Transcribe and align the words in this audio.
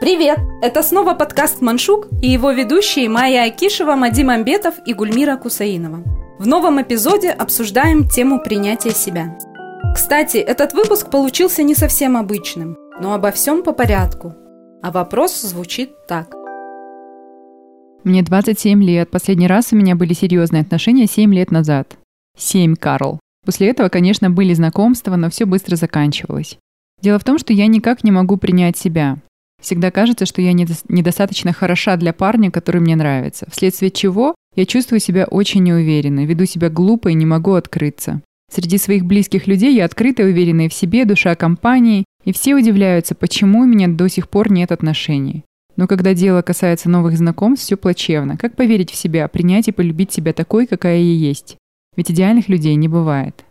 Привет! 0.00 0.38
Это 0.62 0.82
снова 0.82 1.12
подкаст 1.12 1.60
«Маншук» 1.60 2.08
и 2.22 2.30
его 2.30 2.52
ведущие 2.52 3.10
Майя 3.10 3.44
Акишева, 3.44 3.96
Мадим 3.96 4.30
Амбетов 4.30 4.76
и 4.86 4.94
Гульмира 4.94 5.36
Кусаинова. 5.36 6.02
В 6.38 6.46
новом 6.46 6.80
эпизоде 6.80 7.28
обсуждаем 7.28 8.08
тему 8.08 8.40
принятия 8.42 8.92
себя. 8.92 9.36
Кстати, 9.94 10.38
этот 10.38 10.72
выпуск 10.72 11.10
получился 11.10 11.62
не 11.62 11.74
совсем 11.74 12.16
обычным, 12.16 12.78
но 12.98 13.12
обо 13.12 13.30
всем 13.30 13.62
по 13.62 13.74
порядку. 13.74 14.32
А 14.82 14.90
вопрос 14.90 15.38
звучит 15.38 15.90
так. 16.08 16.34
Мне 18.02 18.22
27 18.22 18.82
лет. 18.82 19.10
Последний 19.10 19.48
раз 19.48 19.74
у 19.74 19.76
меня 19.76 19.96
были 19.96 20.14
серьезные 20.14 20.62
отношения 20.62 21.08
7 21.08 21.34
лет 21.34 21.50
назад. 21.50 21.98
7, 22.38 22.74
Карл. 22.74 23.20
После 23.44 23.68
этого, 23.68 23.90
конечно, 23.90 24.30
были 24.30 24.54
знакомства, 24.54 25.16
но 25.16 25.28
все 25.28 25.44
быстро 25.44 25.76
заканчивалось. 25.76 26.56
Дело 27.02 27.18
в 27.18 27.24
том, 27.24 27.38
что 27.38 27.52
я 27.52 27.66
никак 27.66 28.02
не 28.02 28.10
могу 28.10 28.38
принять 28.38 28.78
себя. 28.78 29.18
Всегда 29.60 29.90
кажется, 29.90 30.26
что 30.26 30.40
я 30.42 30.52
недостаточно 30.52 31.52
хороша 31.52 31.96
для 31.96 32.12
парня, 32.12 32.50
который 32.50 32.80
мне 32.80 32.96
нравится. 32.96 33.46
Вследствие 33.50 33.90
чего 33.90 34.34
я 34.56 34.66
чувствую 34.66 35.00
себя 35.00 35.26
очень 35.26 35.62
неуверенно, 35.62 36.24
веду 36.24 36.44
себя 36.44 36.70
глупо 36.70 37.08
и 37.08 37.14
не 37.14 37.26
могу 37.26 37.52
открыться. 37.54 38.22
Среди 38.52 38.78
своих 38.78 39.04
близких 39.04 39.46
людей 39.46 39.74
я 39.74 39.84
открытая, 39.84 40.26
уверенная 40.26 40.68
в 40.68 40.74
себе, 40.74 41.04
душа 41.04 41.36
компании, 41.36 42.04
и 42.24 42.32
все 42.32 42.56
удивляются, 42.56 43.14
почему 43.14 43.60
у 43.60 43.66
меня 43.66 43.86
до 43.86 44.08
сих 44.08 44.28
пор 44.28 44.50
нет 44.50 44.72
отношений. 44.72 45.44
Но 45.76 45.86
когда 45.86 46.14
дело 46.14 46.42
касается 46.42 46.90
новых 46.90 47.16
знакомств, 47.16 47.64
все 47.64 47.76
плачевно. 47.76 48.36
Как 48.36 48.56
поверить 48.56 48.90
в 48.90 48.96
себя, 48.96 49.28
принять 49.28 49.68
и 49.68 49.72
полюбить 49.72 50.12
себя 50.12 50.32
такой, 50.32 50.66
какая 50.66 50.98
я 50.98 51.14
есть? 51.14 51.56
Ведь 51.96 52.10
идеальных 52.10 52.48
людей 52.48 52.74
не 52.74 52.88
бывает. 52.88 53.44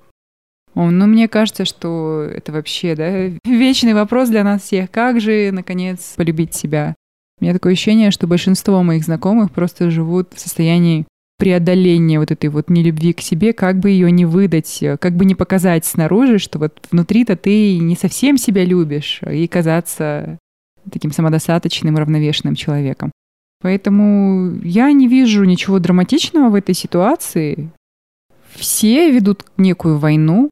О, 0.76 0.92
ну, 0.92 1.08
мне 1.08 1.28
кажется, 1.28 1.66
что 1.66 2.22
это 2.24 2.52
вообще, 2.52 2.96
да, 2.96 3.28
вечный 3.44 3.94
вопрос 3.94 4.30
для 4.30 4.44
нас 4.44 4.62
всех. 4.64 4.92
Как 4.92 5.20
же, 5.20 5.50
наконец, 5.52 6.14
полюбить 6.16 6.54
себя? 6.54 6.96
У 7.40 7.44
меня 7.44 7.54
такое 7.54 7.74
ощущение, 7.74 8.12
что 8.12 8.28
большинство 8.28 8.84
моих 8.84 9.04
знакомых 9.04 9.52
просто 9.52 9.90
живут 9.90 10.34
в 10.34 10.40
состоянии 10.40 11.06
преодоления 11.38 12.20
вот 12.20 12.32
этой 12.32 12.50
вот 12.50 12.70
нелюбви 12.70 13.14
к 13.14 13.22
себе, 13.22 13.54
как 13.54 13.80
бы 13.80 13.90
ее 13.90 14.12
не 14.12 14.26
выдать, 14.26 14.84
как 15.00 15.16
бы 15.16 15.24
не 15.24 15.36
показать 15.36 15.86
снаружи, 15.86 16.38
что 16.38 16.60
вот 16.60 16.86
внутри-то 16.92 17.38
ты 17.38 17.78
не 17.78 17.96
совсем 17.96 18.38
себя 18.38 18.66
любишь, 18.66 19.22
и 19.30 19.48
казаться 19.48 20.38
таким 20.92 21.14
самодостаточным, 21.14 21.98
равновешенным 21.98 22.56
человеком. 22.56 23.12
Поэтому 23.62 24.60
я 24.64 24.92
не 24.92 25.08
вижу 25.08 25.46
ничего 25.46 25.80
драматичного 25.80 26.50
в 26.50 26.56
этой 26.56 26.76
ситуации. 26.76 27.72
Все 28.52 29.10
ведут 29.12 29.46
некую 29.56 29.98
войну, 29.98 30.50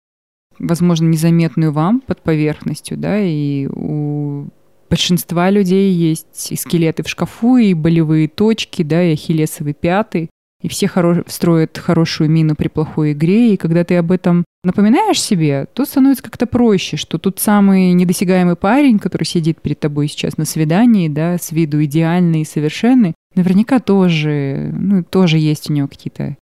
возможно, 0.60 1.06
незаметную 1.08 1.72
вам 1.72 2.02
под 2.02 2.22
поверхностью, 2.22 2.98
да, 2.98 3.20
и 3.20 3.68
у 3.68 4.48
большинства 4.90 5.50
людей 5.50 5.92
есть 5.92 6.52
и 6.52 6.56
скелеты 6.56 7.04
в 7.04 7.10
шкафу, 7.10 7.58
и 7.58 7.74
болевые 7.74 8.28
точки, 8.28 8.84
да, 8.84 9.04
и 9.04 9.14
ахиллесовые 9.14 9.74
пяты, 9.74 10.30
и 10.62 10.70
все 10.70 10.88
хоро- 10.88 11.24
строят 11.28 11.78
хорошую 11.78 12.30
мину 12.30 12.56
при 12.56 12.68
плохой 12.68 13.12
игре, 13.12 13.54
и 13.54 13.58
когда 13.58 13.84
ты 13.84 13.96
об 13.96 14.12
этом 14.12 14.44
напоминаешь 14.64 15.22
себе, 15.22 15.68
то 15.74 15.86
становится 15.86 16.24
как-то 16.24 16.48
проще, 16.48 16.98
что 16.98 17.18
тут 17.18 17.40
самый 17.40 17.94
недосягаемый 17.94 18.56
парень, 18.56 19.00
который 19.00 19.26
сидит 19.26 19.62
перед 19.62 19.80
тобой 19.80 20.08
сейчас 20.08 20.38
на 20.38 20.46
свидании, 20.46 21.10
да, 21.10 21.38
с 21.38 21.52
виду 21.52 21.84
идеальный 21.84 22.42
и 22.42 22.46
совершенный, 22.46 23.14
наверняка 23.36 23.80
тоже, 23.80 24.74
ну, 24.74 25.04
тоже 25.04 25.38
есть 25.38 25.70
у 25.70 25.74
него 25.74 25.88
какие-то 25.88 26.36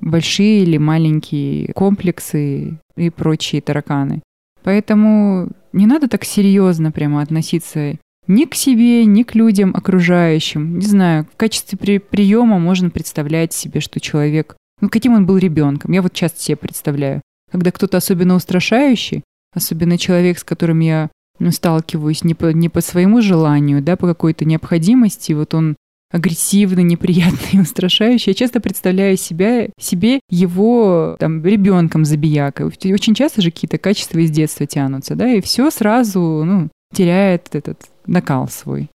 большие 0.00 0.62
или 0.62 0.78
маленькие 0.78 1.72
комплексы 1.72 2.78
и 2.96 3.10
прочие 3.10 3.62
тараканы. 3.62 4.22
Поэтому 4.62 5.48
не 5.72 5.86
надо 5.86 6.08
так 6.08 6.24
серьезно 6.24 6.92
прямо 6.92 7.22
относиться 7.22 7.98
ни 8.26 8.44
к 8.44 8.54
себе, 8.54 9.04
ни 9.06 9.22
к 9.22 9.34
людям 9.34 9.74
окружающим. 9.74 10.78
Не 10.78 10.86
знаю, 10.86 11.26
в 11.32 11.36
качестве 11.36 11.78
при 11.78 11.98
приема 11.98 12.58
можно 12.58 12.90
представлять 12.90 13.52
себе, 13.52 13.80
что 13.80 14.00
человек, 14.00 14.56
ну 14.80 14.88
каким 14.88 15.14
он 15.14 15.26
был 15.26 15.38
ребенком. 15.38 15.92
Я 15.92 16.02
вот 16.02 16.12
часто 16.12 16.40
себе 16.40 16.56
представляю, 16.56 17.22
когда 17.50 17.70
кто-то 17.70 17.96
особенно 17.96 18.34
устрашающий, 18.34 19.22
особенно 19.54 19.96
человек, 19.96 20.38
с 20.38 20.44
которым 20.44 20.80
я 20.80 21.08
ну, 21.38 21.50
сталкиваюсь 21.50 22.24
не 22.24 22.34
по, 22.34 22.52
не 22.52 22.68
по 22.68 22.80
своему 22.80 23.22
желанию, 23.22 23.82
да, 23.82 23.96
по 23.96 24.06
какой-то 24.06 24.44
необходимости, 24.44 25.32
вот 25.32 25.54
он 25.54 25.76
агрессивный, 26.10 26.82
неприятный, 26.82 27.60
устрашающий. 27.62 28.30
Я 28.30 28.34
часто 28.34 28.60
представляю 28.60 29.16
себя, 29.16 29.68
себе 29.78 30.20
его 30.30 31.16
там, 31.18 31.44
ребенком 31.44 32.04
забиякой. 32.04 32.66
Очень 32.66 33.14
часто 33.14 33.42
же 33.42 33.50
какие-то 33.50 33.78
качества 33.78 34.18
из 34.18 34.30
детства 34.30 34.66
тянутся, 34.66 35.14
да, 35.14 35.28
и 35.28 35.40
все 35.40 35.70
сразу 35.70 36.20
ну, 36.20 36.68
теряет 36.94 37.54
этот 37.54 37.80
накал 38.06 38.48
свой. 38.48 38.88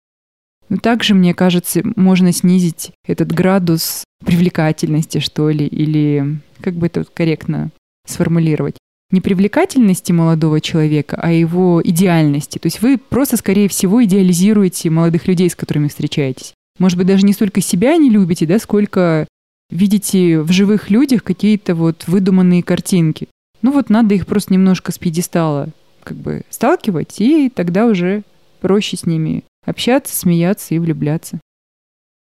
Но 0.68 0.78
также, 0.78 1.14
мне 1.14 1.34
кажется, 1.34 1.82
можно 1.96 2.32
снизить 2.32 2.92
этот 3.06 3.30
градус 3.30 4.04
привлекательности, 4.24 5.18
что 5.18 5.50
ли, 5.50 5.66
или 5.66 6.38
как 6.62 6.74
бы 6.74 6.86
это 6.86 7.04
корректно 7.04 7.70
сформулировать 8.06 8.76
не 9.10 9.20
привлекательности 9.20 10.10
молодого 10.12 10.62
человека, 10.62 11.18
а 11.20 11.30
его 11.30 11.82
идеальности. 11.84 12.58
То 12.58 12.66
есть 12.66 12.80
вы 12.80 12.96
просто, 12.96 13.36
скорее 13.36 13.68
всего, 13.68 14.02
идеализируете 14.02 14.88
молодых 14.88 15.28
людей, 15.28 15.50
с 15.50 15.54
которыми 15.54 15.88
встречаетесь 15.88 16.54
может 16.78 16.98
быть, 16.98 17.06
даже 17.06 17.24
не 17.24 17.32
столько 17.32 17.60
себя 17.60 17.96
не 17.96 18.10
любите, 18.10 18.46
да, 18.46 18.58
сколько 18.58 19.26
видите 19.70 20.40
в 20.40 20.52
живых 20.52 20.90
людях 20.90 21.22
какие-то 21.22 21.74
вот 21.74 22.06
выдуманные 22.06 22.62
картинки. 22.62 23.28
Ну 23.62 23.72
вот 23.72 23.90
надо 23.90 24.14
их 24.14 24.26
просто 24.26 24.52
немножко 24.52 24.92
с 24.92 24.98
пьедестала 24.98 25.68
как 26.02 26.16
бы 26.16 26.42
сталкивать, 26.50 27.20
и 27.20 27.48
тогда 27.48 27.86
уже 27.86 28.22
проще 28.60 28.96
с 28.96 29.06
ними 29.06 29.44
общаться, 29.64 30.16
смеяться 30.16 30.74
и 30.74 30.78
влюбляться. 30.78 31.40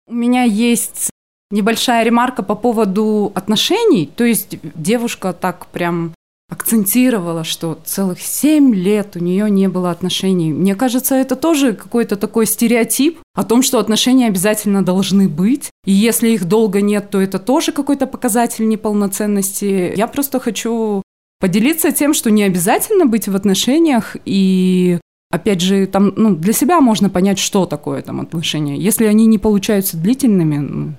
У 0.09 0.15
меня 0.15 0.43
есть 0.43 1.11
небольшая 1.51 2.05
ремарка 2.05 2.43
по 2.43 2.55
поводу 2.55 3.31
отношений. 3.35 4.07
То 4.07 4.25
есть 4.25 4.59
девушка 4.75 5.33
так 5.33 5.67
прям 5.69 6.13
акцентировала, 6.53 7.45
что 7.45 7.79
целых 7.83 8.21
семь 8.21 8.75
лет 8.75 9.17
у 9.17 9.21
нее 9.21 9.49
не 9.49 9.69
было 9.69 9.91
отношений. 9.91 10.53
Мне 10.53 10.75
кажется, 10.75 11.15
это 11.15 11.35
тоже 11.35 11.73
какой-то 11.73 12.17
такой 12.17 12.45
стереотип 12.45 13.21
о 13.35 13.43
том, 13.43 13.63
что 13.63 13.79
отношения 13.79 14.27
обязательно 14.27 14.85
должны 14.85 15.31
быть. 15.31 15.71
И 15.87 15.93
если 15.93 16.29
их 16.29 16.45
долго 16.45 16.83
нет, 16.83 17.09
то 17.09 17.23
это 17.23 17.39
тоже 17.39 17.73
какой-то 17.73 18.07
показатель 18.07 18.69
неполноценности. 18.69 19.95
Я 19.97 20.07
просто 20.07 20.41
хочу 20.41 21.03
поделиться 21.41 21.91
тем, 21.91 22.13
что 22.13 22.31
не 22.31 22.43
обязательно 22.43 23.07
быть 23.07 23.29
в 23.29 23.35
отношениях 23.35 24.17
и 24.27 24.99
Опять 25.35 25.63
же, 25.63 25.87
там, 25.87 26.13
ну, 26.15 26.37
для 26.37 26.53
себя 26.53 26.83
можно 26.83 27.09
понять, 27.09 27.39
что 27.39 27.65
такое 27.65 28.03
там 28.03 28.21
отношения. 28.21 28.77
Если 28.77 29.07
они 29.07 29.25
не 29.25 29.39
получаются 29.39 29.97
длительными, 29.97 30.59
ну, 30.59 30.95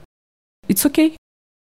it's 0.67 0.83
okay. 0.91 1.13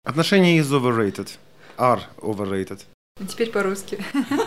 Отношения 0.03 0.59
is 0.59 0.69
overrated. 0.73 1.29
Are 1.77 2.01
overrated. 2.21 2.79
Теперь 3.25 3.49
по-русски. 3.49 3.97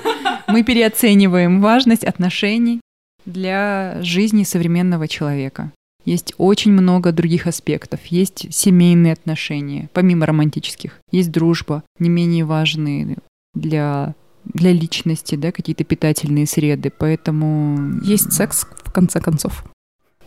Мы 0.46 0.62
переоцениваем 0.62 1.60
важность 1.60 2.04
отношений 2.04 2.80
для 3.26 3.98
жизни 4.02 4.44
современного 4.44 5.08
человека. 5.08 5.72
Есть 6.04 6.34
очень 6.38 6.72
много 6.72 7.12
других 7.12 7.46
аспектов. 7.46 8.00
Есть 8.06 8.52
семейные 8.54 9.12
отношения, 9.12 9.88
помимо 9.92 10.26
романтических. 10.26 10.98
Есть 11.10 11.30
дружба, 11.30 11.82
не 11.98 12.08
менее 12.08 12.44
важные 12.44 13.18
для, 13.54 14.14
для 14.44 14.72
личности, 14.72 15.34
да, 15.34 15.52
какие-то 15.52 15.84
питательные 15.84 16.46
среды. 16.46 16.90
Поэтому... 16.96 18.00
Есть 18.02 18.32
секс, 18.32 18.66
в 18.84 18.92
конце 18.92 19.20
концов. 19.20 19.64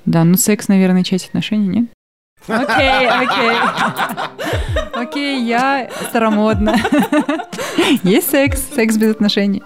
Да, 0.05 0.23
ну 0.23 0.35
секс, 0.35 0.67
наверное, 0.67 1.03
часть 1.03 1.29
отношений, 1.29 1.67
нет? 1.67 1.85
Окей, 2.47 3.07
окей. 3.07 3.57
Окей, 5.03 5.43
я 5.43 5.89
старомодна. 6.09 6.77
Есть 8.03 8.29
секс, 8.29 8.63
секс 8.73 8.95
без 8.95 9.11
отношений. 9.11 9.61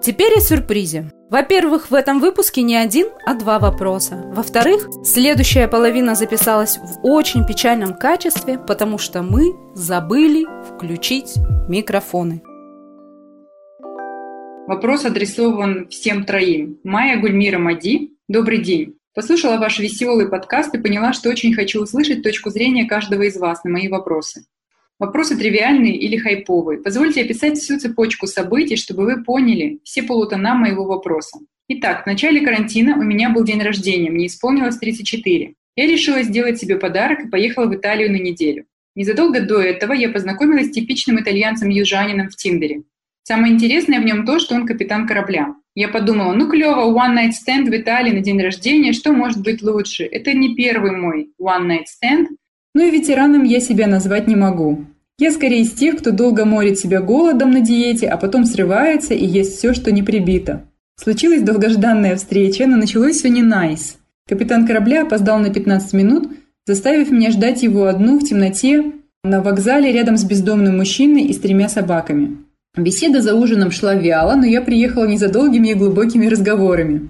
Теперь 0.00 0.36
о 0.36 0.40
сюрпризе. 0.40 1.10
Во-первых, 1.28 1.90
в 1.90 1.94
этом 1.94 2.20
выпуске 2.20 2.62
не 2.62 2.76
один, 2.76 3.08
а 3.26 3.34
два 3.34 3.58
вопроса. 3.58 4.22
Во-вторых, 4.32 4.88
следующая 5.02 5.66
половина 5.66 6.14
записалась 6.14 6.78
в 6.78 7.04
очень 7.04 7.44
печальном 7.44 7.94
качестве, 7.94 8.60
потому 8.60 8.98
что 8.98 9.24
мы 9.24 9.56
забыли 9.74 10.46
включить 10.70 11.34
микрофоны. 11.68 12.42
Вопрос 14.68 15.04
адресован 15.04 15.88
всем 15.88 16.24
троим. 16.24 16.78
Майя 16.84 17.18
Гульмира 17.20 17.58
Мади. 17.58 18.12
Добрый 18.28 18.58
день. 18.58 18.94
Послушала 19.16 19.56
ваш 19.56 19.80
веселый 19.80 20.28
подкаст 20.28 20.72
и 20.76 20.78
поняла, 20.78 21.12
что 21.12 21.28
очень 21.28 21.54
хочу 21.54 21.82
услышать 21.82 22.22
точку 22.22 22.50
зрения 22.50 22.86
каждого 22.86 23.22
из 23.22 23.36
вас 23.36 23.64
на 23.64 23.70
мои 23.70 23.88
вопросы. 23.88 24.44
Вопросы 24.98 25.36
тривиальные 25.36 25.94
или 25.94 26.16
хайповые. 26.16 26.80
Позвольте 26.80 27.22
описать 27.22 27.58
всю 27.58 27.78
цепочку 27.78 28.26
событий, 28.26 28.76
чтобы 28.76 29.04
вы 29.04 29.22
поняли 29.22 29.80
все 29.84 30.02
полутона 30.02 30.54
моего 30.54 30.84
вопроса. 30.84 31.38
Итак, 31.68 32.04
в 32.04 32.06
начале 32.06 32.40
карантина 32.40 32.96
у 32.96 33.02
меня 33.02 33.28
был 33.28 33.44
день 33.44 33.62
рождения, 33.62 34.10
мне 34.10 34.26
исполнилось 34.26 34.78
34. 34.78 35.54
Я 35.76 35.86
решила 35.86 36.22
сделать 36.22 36.58
себе 36.58 36.76
подарок 36.76 37.24
и 37.24 37.28
поехала 37.28 37.66
в 37.66 37.74
Италию 37.74 38.10
на 38.10 38.16
неделю. 38.16 38.64
Незадолго 38.94 39.40
до 39.40 39.60
этого 39.60 39.92
я 39.92 40.08
познакомилась 40.08 40.68
с 40.68 40.72
типичным 40.72 41.20
итальянцем-южанином 41.20 42.30
в 42.30 42.36
Тиндере. 42.36 42.84
Самое 43.24 43.52
интересное 43.52 44.00
в 44.00 44.04
нем 44.04 44.24
то, 44.24 44.38
что 44.38 44.54
он 44.54 44.66
капитан 44.66 45.06
корабля. 45.06 45.54
Я 45.74 45.88
подумала, 45.88 46.32
ну 46.32 46.48
клево, 46.48 46.90
one 46.90 47.16
night 47.16 47.32
stand 47.32 47.64
в 47.64 47.76
Италии 47.76 48.12
на 48.12 48.20
день 48.20 48.40
рождения, 48.40 48.94
что 48.94 49.12
может 49.12 49.42
быть 49.42 49.62
лучше? 49.62 50.04
Это 50.04 50.32
не 50.32 50.54
первый 50.54 50.92
мой 50.92 51.32
one 51.38 51.66
night 51.66 51.84
stand. 51.84 52.28
Ну 52.76 52.86
и 52.86 52.90
ветераном 52.90 53.44
я 53.44 53.58
себя 53.60 53.86
назвать 53.86 54.26
не 54.26 54.36
могу. 54.36 54.84
Я 55.18 55.32
скорее 55.32 55.62
из 55.62 55.72
тех, 55.72 55.96
кто 55.96 56.10
долго 56.10 56.44
морит 56.44 56.78
себя 56.78 57.00
голодом 57.00 57.50
на 57.50 57.62
диете, 57.62 58.06
а 58.06 58.18
потом 58.18 58.44
срывается 58.44 59.14
и 59.14 59.24
ест 59.24 59.56
все, 59.56 59.72
что 59.72 59.90
не 59.90 60.02
прибито. 60.02 60.62
Случилась 61.02 61.40
долгожданная 61.40 62.16
встреча, 62.16 62.66
но 62.66 62.76
началось 62.76 63.16
все 63.16 63.30
не 63.30 63.42
найс. 63.42 63.96
Капитан 64.28 64.66
корабля 64.66 65.04
опоздал 65.04 65.38
на 65.38 65.48
15 65.48 65.94
минут, 65.94 66.28
заставив 66.66 67.10
меня 67.10 67.30
ждать 67.30 67.62
его 67.62 67.86
одну 67.86 68.18
в 68.18 68.24
темноте 68.24 68.92
на 69.24 69.40
вокзале 69.40 69.90
рядом 69.90 70.18
с 70.18 70.24
бездомным 70.24 70.76
мужчиной 70.76 71.22
и 71.22 71.32
с 71.32 71.38
тремя 71.38 71.70
собаками. 71.70 72.36
Беседа 72.76 73.22
за 73.22 73.34
ужином 73.34 73.70
шла 73.70 73.94
вяло, 73.94 74.36
но 74.36 74.44
я 74.44 74.60
приехала 74.60 75.06
не 75.06 75.16
за 75.16 75.30
долгими 75.30 75.68
и 75.68 75.74
глубокими 75.74 76.26
разговорами. 76.26 77.08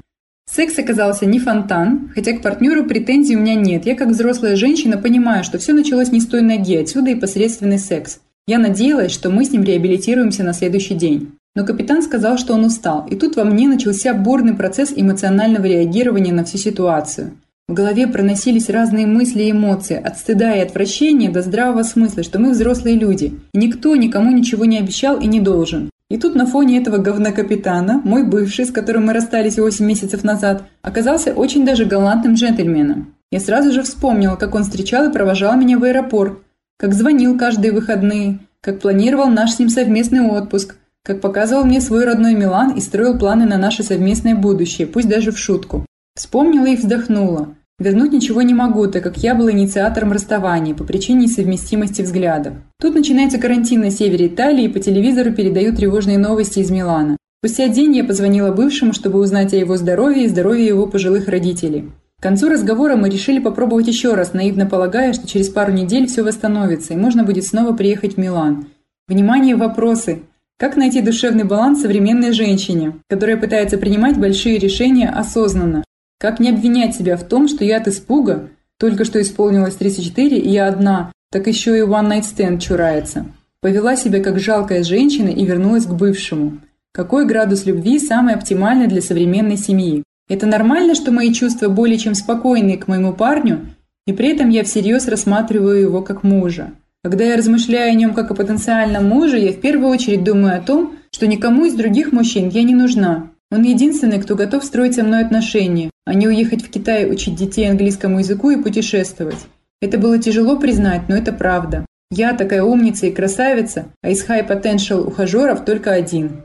Секс 0.50 0.78
оказался 0.78 1.26
не 1.26 1.38
фонтан, 1.38 2.10
хотя 2.14 2.32
к 2.32 2.40
партнеру 2.40 2.84
претензий 2.84 3.36
у 3.36 3.40
меня 3.40 3.54
нет. 3.54 3.84
Я 3.84 3.94
как 3.94 4.08
взрослая 4.08 4.56
женщина 4.56 4.96
понимаю, 4.96 5.44
что 5.44 5.58
все 5.58 5.72
началось 5.74 6.12
не 6.12 6.20
с 6.20 6.26
той 6.26 6.40
ноги, 6.40 6.76
отсюда 6.76 7.10
и 7.10 7.14
посредственный 7.14 7.78
секс. 7.78 8.20
Я 8.46 8.58
надеялась, 8.58 9.12
что 9.12 9.28
мы 9.28 9.44
с 9.44 9.50
ним 9.50 9.64
реабилитируемся 9.64 10.44
на 10.44 10.54
следующий 10.54 10.94
день. 10.94 11.32
Но 11.56 11.66
капитан 11.66 12.00
сказал, 12.00 12.38
что 12.38 12.54
он 12.54 12.64
устал, 12.64 13.06
и 13.10 13.16
тут 13.16 13.36
во 13.36 13.44
мне 13.44 13.68
начался 13.68 14.14
бурный 14.14 14.54
процесс 14.54 14.92
эмоционального 14.94 15.66
реагирования 15.66 16.32
на 16.32 16.44
всю 16.44 16.58
ситуацию. 16.58 17.32
В 17.68 17.74
голове 17.74 18.06
проносились 18.06 18.70
разные 18.70 19.06
мысли 19.06 19.42
и 19.42 19.50
эмоции, 19.50 19.96
от 19.96 20.16
стыда 20.16 20.54
и 20.54 20.60
отвращения 20.60 21.28
до 21.28 21.42
здравого 21.42 21.82
смысла, 21.82 22.22
что 22.22 22.38
мы 22.38 22.52
взрослые 22.52 22.96
люди, 22.96 23.34
и 23.52 23.58
никто 23.58 23.96
никому 23.96 24.30
ничего 24.30 24.64
не 24.64 24.78
обещал 24.78 25.18
и 25.18 25.26
не 25.26 25.40
должен. 25.40 25.90
И 26.08 26.18
тут 26.18 26.36
на 26.36 26.46
фоне 26.46 26.78
этого 26.78 26.98
говнокапитана, 26.98 28.00
мой 28.04 28.22
бывший, 28.24 28.64
с 28.64 28.70
которым 28.70 29.06
мы 29.06 29.12
расстались 29.12 29.58
8 29.58 29.84
месяцев 29.84 30.22
назад, 30.22 30.64
оказался 30.80 31.32
очень 31.32 31.66
даже 31.66 31.84
галантным 31.84 32.34
джентльменом. 32.34 33.14
Я 33.32 33.40
сразу 33.40 33.72
же 33.72 33.82
вспомнила, 33.82 34.36
как 34.36 34.54
он 34.54 34.62
встречал 34.62 35.08
и 35.08 35.12
провожал 35.12 35.56
меня 35.56 35.78
в 35.78 35.82
аэропорт, 35.82 36.38
как 36.78 36.94
звонил 36.94 37.36
каждые 37.36 37.72
выходные, 37.72 38.38
как 38.60 38.80
планировал 38.80 39.28
наш 39.28 39.54
с 39.54 39.58
ним 39.58 39.68
совместный 39.68 40.20
отпуск, 40.20 40.76
как 41.02 41.20
показывал 41.20 41.64
мне 41.64 41.80
свой 41.80 42.04
родной 42.04 42.34
Милан 42.34 42.72
и 42.72 42.80
строил 42.80 43.18
планы 43.18 43.44
на 43.44 43.58
наше 43.58 43.82
совместное 43.82 44.36
будущее, 44.36 44.86
пусть 44.86 45.08
даже 45.08 45.32
в 45.32 45.38
шутку. 45.38 45.84
Вспомнила 46.14 46.66
и 46.66 46.76
вздохнула. 46.76 47.54
Вернуть 47.78 48.12
ничего 48.12 48.40
не 48.40 48.54
могу, 48.54 48.86
так 48.86 49.02
как 49.02 49.18
я 49.18 49.34
была 49.34 49.52
инициатором 49.52 50.12
расставания 50.12 50.74
по 50.74 50.84
причине 50.84 51.26
несовместимости 51.26 52.00
взглядов. 52.00 52.54
Тут 52.80 52.94
начинается 52.94 53.38
карантин 53.38 53.80
на 53.80 53.90
севере 53.90 54.28
Италии, 54.28 54.64
и 54.64 54.68
по 54.68 54.80
телевизору 54.80 55.32
передают 55.32 55.76
тревожные 55.76 56.16
новости 56.16 56.60
из 56.60 56.70
Милана. 56.70 57.18
Спустя 57.44 57.68
день 57.68 57.94
я 57.94 58.04
позвонила 58.04 58.50
бывшему, 58.50 58.94
чтобы 58.94 59.18
узнать 59.18 59.52
о 59.52 59.56
его 59.56 59.76
здоровье 59.76 60.24
и 60.24 60.28
здоровье 60.28 60.66
его 60.66 60.86
пожилых 60.86 61.28
родителей. 61.28 61.90
К 62.18 62.22
концу 62.22 62.48
разговора 62.48 62.96
мы 62.96 63.10
решили 63.10 63.40
попробовать 63.40 63.88
еще 63.88 64.14
раз, 64.14 64.32
наивно 64.32 64.64
полагая, 64.64 65.12
что 65.12 65.28
через 65.28 65.50
пару 65.50 65.70
недель 65.70 66.06
все 66.06 66.22
восстановится, 66.22 66.94
и 66.94 66.96
можно 66.96 67.24
будет 67.24 67.44
снова 67.44 67.76
приехать 67.76 68.14
в 68.14 68.18
Милан. 68.18 68.68
Внимание, 69.06 69.54
вопросы! 69.54 70.22
Как 70.58 70.76
найти 70.76 71.02
душевный 71.02 71.44
баланс 71.44 71.82
современной 71.82 72.32
женщине, 72.32 72.94
которая 73.10 73.36
пытается 73.36 73.76
принимать 73.76 74.16
большие 74.16 74.56
решения 74.56 75.10
осознанно? 75.10 75.84
Как 76.18 76.40
не 76.40 76.48
обвинять 76.48 76.96
себя 76.96 77.18
в 77.18 77.24
том, 77.24 77.46
что 77.46 77.62
я 77.64 77.76
от 77.76 77.88
испуга, 77.88 78.48
только 78.78 79.04
что 79.04 79.20
исполнилось 79.20 79.74
34, 79.74 80.38
и 80.38 80.48
я 80.48 80.66
одна, 80.66 81.12
так 81.30 81.46
еще 81.46 81.76
и 81.76 81.82
one 81.82 82.08
night 82.08 82.24
stand 82.24 82.58
чурается. 82.58 83.26
Повела 83.60 83.96
себя 83.96 84.22
как 84.22 84.38
жалкая 84.38 84.82
женщина 84.82 85.28
и 85.28 85.44
вернулась 85.44 85.84
к 85.84 85.92
бывшему. 85.92 86.60
Какой 86.92 87.26
градус 87.26 87.66
любви 87.66 87.98
самый 87.98 88.34
оптимальный 88.34 88.86
для 88.86 89.02
современной 89.02 89.58
семьи? 89.58 90.04
Это 90.28 90.46
нормально, 90.46 90.94
что 90.94 91.12
мои 91.12 91.34
чувства 91.34 91.68
более 91.68 91.98
чем 91.98 92.14
спокойные 92.14 92.78
к 92.78 92.88
моему 92.88 93.12
парню, 93.12 93.66
и 94.06 94.14
при 94.14 94.28
этом 94.28 94.48
я 94.48 94.64
всерьез 94.64 95.08
рассматриваю 95.08 95.80
его 95.80 96.00
как 96.00 96.22
мужа. 96.22 96.72
Когда 97.04 97.24
я 97.24 97.36
размышляю 97.36 97.92
о 97.92 97.94
нем 97.94 98.14
как 98.14 98.30
о 98.30 98.34
потенциальном 98.34 99.06
муже, 99.06 99.38
я 99.38 99.52
в 99.52 99.60
первую 99.60 99.90
очередь 99.90 100.24
думаю 100.24 100.56
о 100.56 100.62
том, 100.62 100.96
что 101.10 101.26
никому 101.26 101.66
из 101.66 101.74
других 101.74 102.12
мужчин 102.12 102.48
я 102.48 102.62
не 102.62 102.74
нужна, 102.74 103.30
он 103.56 103.62
единственный, 103.62 104.20
кто 104.20 104.36
готов 104.36 104.64
строить 104.64 104.94
со 104.94 105.02
мной 105.02 105.24
отношения, 105.24 105.90
а 106.04 106.14
не 106.14 106.28
уехать 106.28 106.62
в 106.62 106.70
Китай 106.70 107.10
учить 107.10 107.36
детей 107.36 107.70
английскому 107.70 108.18
языку 108.18 108.50
и 108.50 108.62
путешествовать. 108.62 109.46
Это 109.80 109.98
было 109.98 110.18
тяжело 110.18 110.58
признать, 110.58 111.08
но 111.08 111.16
это 111.16 111.32
правда. 111.32 111.86
Я 112.10 112.34
такая 112.34 112.62
умница 112.62 113.06
и 113.06 113.12
красавица, 113.12 113.86
а 114.02 114.10
из 114.10 114.24
high 114.28 114.46
potential 114.46 115.06
ухажеров 115.06 115.64
только 115.64 115.92
один. 115.92 116.42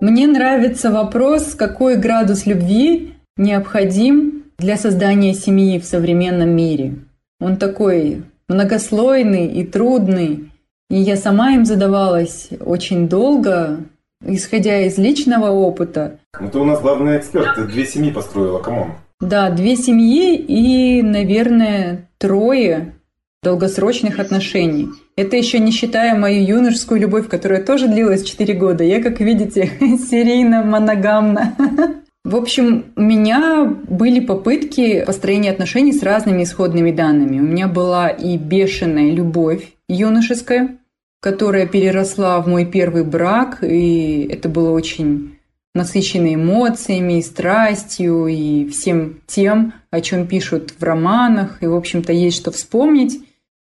Мне 0.00 0.26
нравится 0.26 0.90
вопрос, 0.90 1.54
какой 1.54 1.96
градус 1.96 2.46
любви 2.46 3.14
необходим 3.36 4.44
для 4.58 4.76
создания 4.76 5.34
семьи 5.34 5.78
в 5.78 5.84
современном 5.84 6.50
мире. 6.50 6.96
Он 7.40 7.56
такой 7.56 8.24
многослойный 8.48 9.46
и 9.46 9.64
трудный. 9.64 10.50
И 10.90 10.96
я 10.96 11.16
сама 11.16 11.52
им 11.52 11.64
задавалась 11.64 12.48
очень 12.60 13.08
долго, 13.08 13.80
исходя 14.24 14.80
из 14.82 14.98
личного 14.98 15.50
опыта. 15.50 16.18
Ну 16.38 16.50
ты 16.50 16.58
у 16.58 16.64
нас 16.64 16.80
главный 16.80 17.18
эксперт, 17.18 17.54
ты 17.54 17.64
две 17.64 17.84
семьи 17.86 18.10
построила, 18.10 18.58
come 18.58 18.77
on. 18.77 18.92
Да, 19.20 19.50
две 19.50 19.76
семьи 19.76 20.36
и, 20.36 21.02
наверное, 21.02 22.08
трое 22.18 22.94
долгосрочных 23.42 24.18
отношений. 24.18 24.88
Это 25.16 25.36
еще 25.36 25.58
не 25.58 25.70
считая 25.70 26.18
мою 26.18 26.44
юношескую 26.44 27.00
любовь, 27.00 27.28
которая 27.28 27.62
тоже 27.62 27.88
длилась 27.88 28.24
4 28.24 28.54
года. 28.54 28.84
Я, 28.84 29.02
как 29.02 29.20
видите, 29.20 29.70
серийно 29.80 30.62
моногамна. 30.62 31.54
В 32.24 32.34
общем, 32.34 32.86
у 32.96 33.02
меня 33.02 33.72
были 33.88 34.18
попытки 34.18 35.04
построения 35.04 35.52
отношений 35.52 35.92
с 35.92 36.02
разными 36.02 36.42
исходными 36.42 36.90
данными. 36.90 37.38
У 37.38 37.44
меня 37.44 37.68
была 37.68 38.08
и 38.08 38.36
бешеная 38.36 39.12
любовь 39.12 39.74
юношеская, 39.88 40.76
которая 41.20 41.66
переросла 41.66 42.40
в 42.40 42.48
мой 42.48 42.66
первый 42.66 43.04
брак, 43.04 43.62
и 43.62 44.28
это 44.30 44.48
было 44.48 44.70
очень 44.70 45.36
насыщено 45.74 46.34
эмоциями, 46.34 47.18
и 47.18 47.22
страстью, 47.22 48.26
и 48.26 48.68
всем 48.68 49.20
тем, 49.26 49.74
о 49.90 50.00
чем 50.00 50.26
пишут 50.26 50.72
в 50.78 50.82
романах, 50.82 51.62
и, 51.62 51.66
в 51.66 51.74
общем-то, 51.74 52.12
есть 52.12 52.36
что 52.36 52.50
вспомнить. 52.50 53.20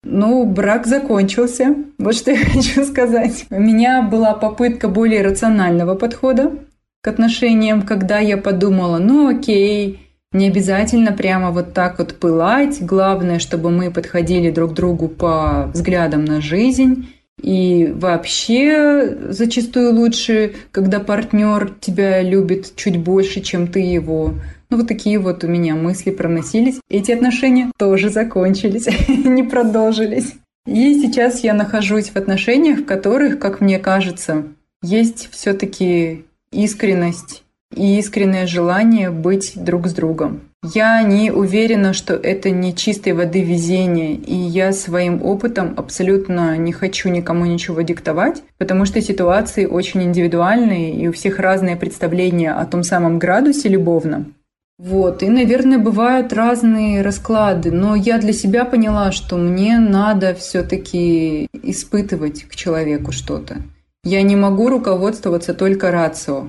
Ну, 0.03 0.45
брак 0.45 0.87
закончился. 0.87 1.75
Вот 1.97 2.15
что 2.15 2.31
я 2.31 2.45
хочу 2.45 2.85
сказать. 2.85 3.45
У 3.49 3.59
меня 3.59 4.01
была 4.01 4.33
попытка 4.33 4.87
более 4.87 5.21
рационального 5.21 5.95
подхода 5.95 6.53
к 7.01 7.07
отношениям, 7.07 7.81
когда 7.81 8.19
я 8.19 8.37
подумала, 8.37 8.97
ну 8.99 9.27
окей, 9.27 9.99
не 10.31 10.47
обязательно 10.47 11.11
прямо 11.11 11.51
вот 11.51 11.73
так 11.73 11.99
вот 11.99 12.15
пылать. 12.15 12.77
Главное, 12.81 13.39
чтобы 13.39 13.71
мы 13.71 13.91
подходили 13.91 14.49
друг 14.49 14.73
другу 14.73 15.09
по 15.09 15.69
взглядам 15.73 16.23
на 16.23 16.39
жизнь 16.39 17.09
и 17.41 17.91
вообще 17.95 19.17
зачастую 19.29 19.93
лучше, 19.93 20.53
когда 20.71 20.99
партнер 20.99 21.73
тебя 21.79 22.21
любит 22.21 22.75
чуть 22.75 22.97
больше, 22.97 23.41
чем 23.41 23.67
ты 23.67 23.79
его. 23.79 24.33
Ну, 24.69 24.77
вот 24.77 24.87
такие 24.87 25.19
вот 25.19 25.43
у 25.43 25.47
меня 25.47 25.75
мысли 25.75 26.11
проносились. 26.11 26.79
Эти 26.89 27.11
отношения 27.11 27.71
тоже 27.77 28.09
закончились, 28.09 28.87
не 29.07 29.43
продолжились. 29.43 30.35
И 30.67 31.01
сейчас 31.01 31.43
я 31.43 31.53
нахожусь 31.53 32.09
в 32.09 32.15
отношениях, 32.15 32.79
в 32.79 32.85
которых, 32.85 33.39
как 33.39 33.61
мне 33.61 33.79
кажется, 33.79 34.45
есть 34.83 35.29
все-таки 35.31 36.25
искренность 36.51 37.43
и 37.75 37.97
искреннее 37.97 38.45
желание 38.45 39.09
быть 39.09 39.53
друг 39.55 39.87
с 39.87 39.93
другом. 39.93 40.41
Я 40.61 41.01
не 41.03 41.31
уверена, 41.31 41.93
что 41.93 42.15
это 42.15 42.49
не 42.49 42.75
чистой 42.75 43.13
воды 43.13 43.41
везение, 43.41 44.15
и 44.15 44.35
я 44.35 44.73
своим 44.73 45.23
опытом 45.23 45.73
абсолютно 45.77 46.57
не 46.57 46.73
хочу 46.73 47.07
никому 47.07 47.45
ничего 47.45 47.81
диктовать, 47.81 48.43
потому 48.57 48.83
что 48.83 49.01
ситуации 49.01 49.65
очень 49.65 50.03
индивидуальные, 50.03 50.95
и 50.95 51.07
у 51.07 51.13
всех 51.13 51.39
разные 51.39 51.77
представления 51.77 52.51
о 52.51 52.65
том 52.65 52.83
самом 52.83 53.19
градусе 53.19 53.69
любовном. 53.69 54.35
Вот, 54.77 55.23
и, 55.23 55.29
наверное, 55.29 55.77
бывают 55.77 56.33
разные 56.33 57.01
расклады, 57.03 57.71
но 57.71 57.95
я 57.95 58.17
для 58.17 58.33
себя 58.33 58.65
поняла, 58.65 59.13
что 59.13 59.37
мне 59.37 59.79
надо 59.79 60.33
все-таки 60.35 61.47
испытывать 61.63 62.43
к 62.43 62.55
человеку 62.55 63.13
что-то. 63.13 63.57
Я 64.03 64.21
не 64.23 64.35
могу 64.35 64.69
руководствоваться 64.69 65.53
только 65.53 65.91
рацио. 65.91 66.47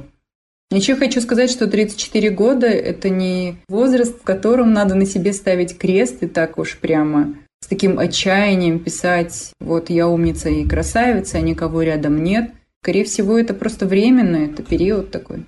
Еще 0.73 0.95
хочу 0.95 1.21
сказать, 1.21 1.51
что 1.51 1.67
34 1.67 2.31
года– 2.31 2.67
это 2.69 3.09
не 3.09 3.57
возраст, 3.69 4.17
в 4.21 4.23
котором 4.23 4.73
надо 4.73 4.95
на 4.95 5.05
себе 5.05 5.33
ставить 5.33 5.77
крест 5.77 6.23
и 6.23 6.29
так 6.29 6.59
уж 6.59 6.79
прямо 6.79 7.35
с 7.61 7.67
таким 7.67 7.99
отчаянием 7.99 8.79
писать 8.79 9.53
«вот 9.61 9.91
я 9.91 10.07
умница 10.07 10.49
и 10.49 10.65
красавица, 10.65 11.39
а 11.39 11.41
никого 11.41 11.83
рядом 11.83 12.23
нет». 12.23 12.53
Скорее 12.83 13.05
всего, 13.05 13.37
это 13.37 13.53
просто 13.53 13.85
временно, 13.85 14.37
это 14.37 14.63
период 14.63 15.11
такой. 15.11 15.45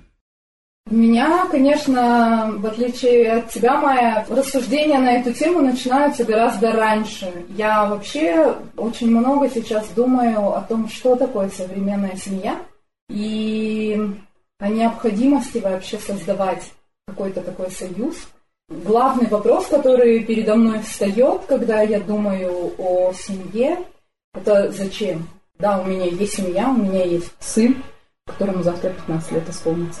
У 0.91 0.95
меня, 0.95 1.45
конечно, 1.49 2.53
в 2.57 2.65
отличие 2.65 3.31
от 3.31 3.49
тебя, 3.49 3.79
моя 3.79 4.25
рассуждения 4.29 4.99
на 4.99 5.13
эту 5.13 5.33
тему 5.33 5.61
начинаются 5.61 6.25
гораздо 6.25 6.73
раньше. 6.73 7.31
Я 7.57 7.85
вообще 7.85 8.55
очень 8.75 9.09
много 9.09 9.49
сейчас 9.49 9.87
думаю 9.95 10.53
о 10.53 10.61
том, 10.61 10.89
что 10.89 11.15
такое 11.15 11.49
современная 11.49 12.17
семья 12.17 12.59
и 13.09 13.97
о 14.63 14.69
необходимости 14.69 15.57
вообще 15.57 15.97
создавать 15.97 16.71
какой-то 17.05 17.41
такой 17.41 17.69
союз. 17.69 18.15
Главный 18.69 19.27
вопрос, 19.27 19.65
который 19.67 20.23
передо 20.23 20.55
мной 20.55 20.79
встает, 20.79 21.41
когда 21.49 21.81
я 21.81 21.99
думаю 21.99 22.73
о 22.77 23.11
семье, 23.11 23.79
это 24.33 24.71
зачем? 24.71 25.27
Да, 25.59 25.81
у 25.81 25.83
меня 25.83 26.05
есть 26.05 26.35
семья, 26.35 26.69
у 26.69 26.77
меня 26.77 27.03
есть 27.03 27.33
сын, 27.41 27.83
которому 28.25 28.63
завтра 28.63 28.91
15 28.91 29.31
лет 29.33 29.49
исполнится. 29.49 29.99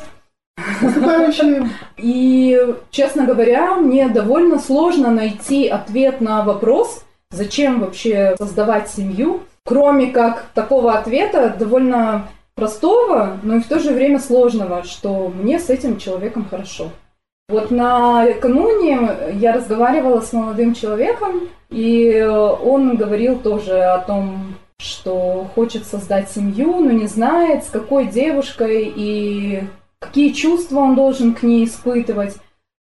И, 1.97 2.75
честно 2.89 3.25
говоря, 3.25 3.75
мне 3.75 4.07
довольно 4.07 4.59
сложно 4.59 5.11
найти 5.11 5.67
ответ 5.67 6.21
на 6.21 6.41
вопрос, 6.41 7.03
зачем 7.31 7.81
вообще 7.81 8.37
создавать 8.37 8.89
семью, 8.89 9.41
кроме 9.65 10.07
как 10.07 10.45
такого 10.53 10.93
ответа 10.93 11.53
довольно 11.59 12.29
простого, 12.55 13.39
но 13.43 13.55
и 13.55 13.59
в 13.59 13.67
то 13.67 13.79
же 13.79 13.91
время 13.91 14.19
сложного, 14.19 14.83
что 14.83 15.29
мне 15.29 15.59
с 15.59 15.69
этим 15.69 15.97
человеком 15.97 16.47
хорошо. 16.49 16.91
Вот 17.49 17.71
накануне 17.71 19.33
я 19.33 19.53
разговаривала 19.53 20.21
с 20.21 20.31
молодым 20.33 20.73
человеком, 20.73 21.49
и 21.69 22.21
он 22.21 22.95
говорил 22.95 23.39
тоже 23.39 23.81
о 23.81 23.99
том, 23.99 24.55
что 24.79 25.49
хочет 25.55 25.85
создать 25.85 26.29
семью, 26.29 26.79
но 26.79 26.91
не 26.91 27.07
знает, 27.07 27.63
с 27.63 27.69
какой 27.69 28.07
девушкой 28.07 28.91
и 28.95 29.63
какие 29.99 30.31
чувства 30.31 30.79
он 30.79 30.95
должен 30.95 31.33
к 31.33 31.43
ней 31.43 31.65
испытывать. 31.65 32.37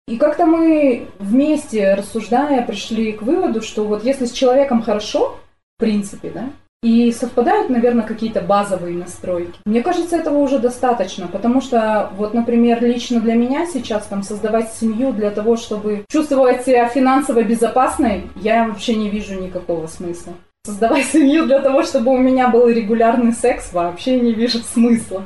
И 0.08 0.16
как-то 0.16 0.46
мы 0.46 1.08
вместе, 1.18 1.94
рассуждая, 1.94 2.66
пришли 2.66 3.12
к 3.12 3.22
выводу, 3.22 3.62
что 3.62 3.84
вот 3.84 4.04
если 4.04 4.26
с 4.26 4.32
человеком 4.32 4.82
хорошо, 4.82 5.38
в 5.76 5.80
принципе, 5.80 6.30
да, 6.30 6.50
и 6.82 7.12
совпадают, 7.12 7.70
наверное, 7.70 8.04
какие-то 8.04 8.40
базовые 8.40 8.96
настройки. 8.96 9.60
Мне 9.64 9.82
кажется, 9.82 10.16
этого 10.16 10.38
уже 10.38 10.58
достаточно, 10.58 11.28
потому 11.28 11.60
что, 11.60 12.10
вот, 12.16 12.34
например, 12.34 12.82
лично 12.82 13.20
для 13.20 13.34
меня 13.34 13.66
сейчас 13.66 14.06
там 14.06 14.22
создавать 14.22 14.72
семью 14.72 15.12
для 15.12 15.30
того, 15.30 15.56
чтобы 15.56 16.04
чувствовать 16.10 16.64
себя 16.64 16.88
финансово 16.88 17.42
безопасной, 17.42 18.30
я 18.36 18.66
вообще 18.66 18.96
не 18.96 19.10
вижу 19.10 19.40
никакого 19.40 19.86
смысла. 19.86 20.34
Создавать 20.64 21.06
семью 21.06 21.46
для 21.46 21.60
того, 21.60 21.82
чтобы 21.84 22.12
у 22.12 22.18
меня 22.18 22.48
был 22.48 22.68
регулярный 22.68 23.32
секс, 23.32 23.72
вообще 23.72 24.20
не 24.20 24.32
вижу 24.32 24.58
смысла. 24.58 25.24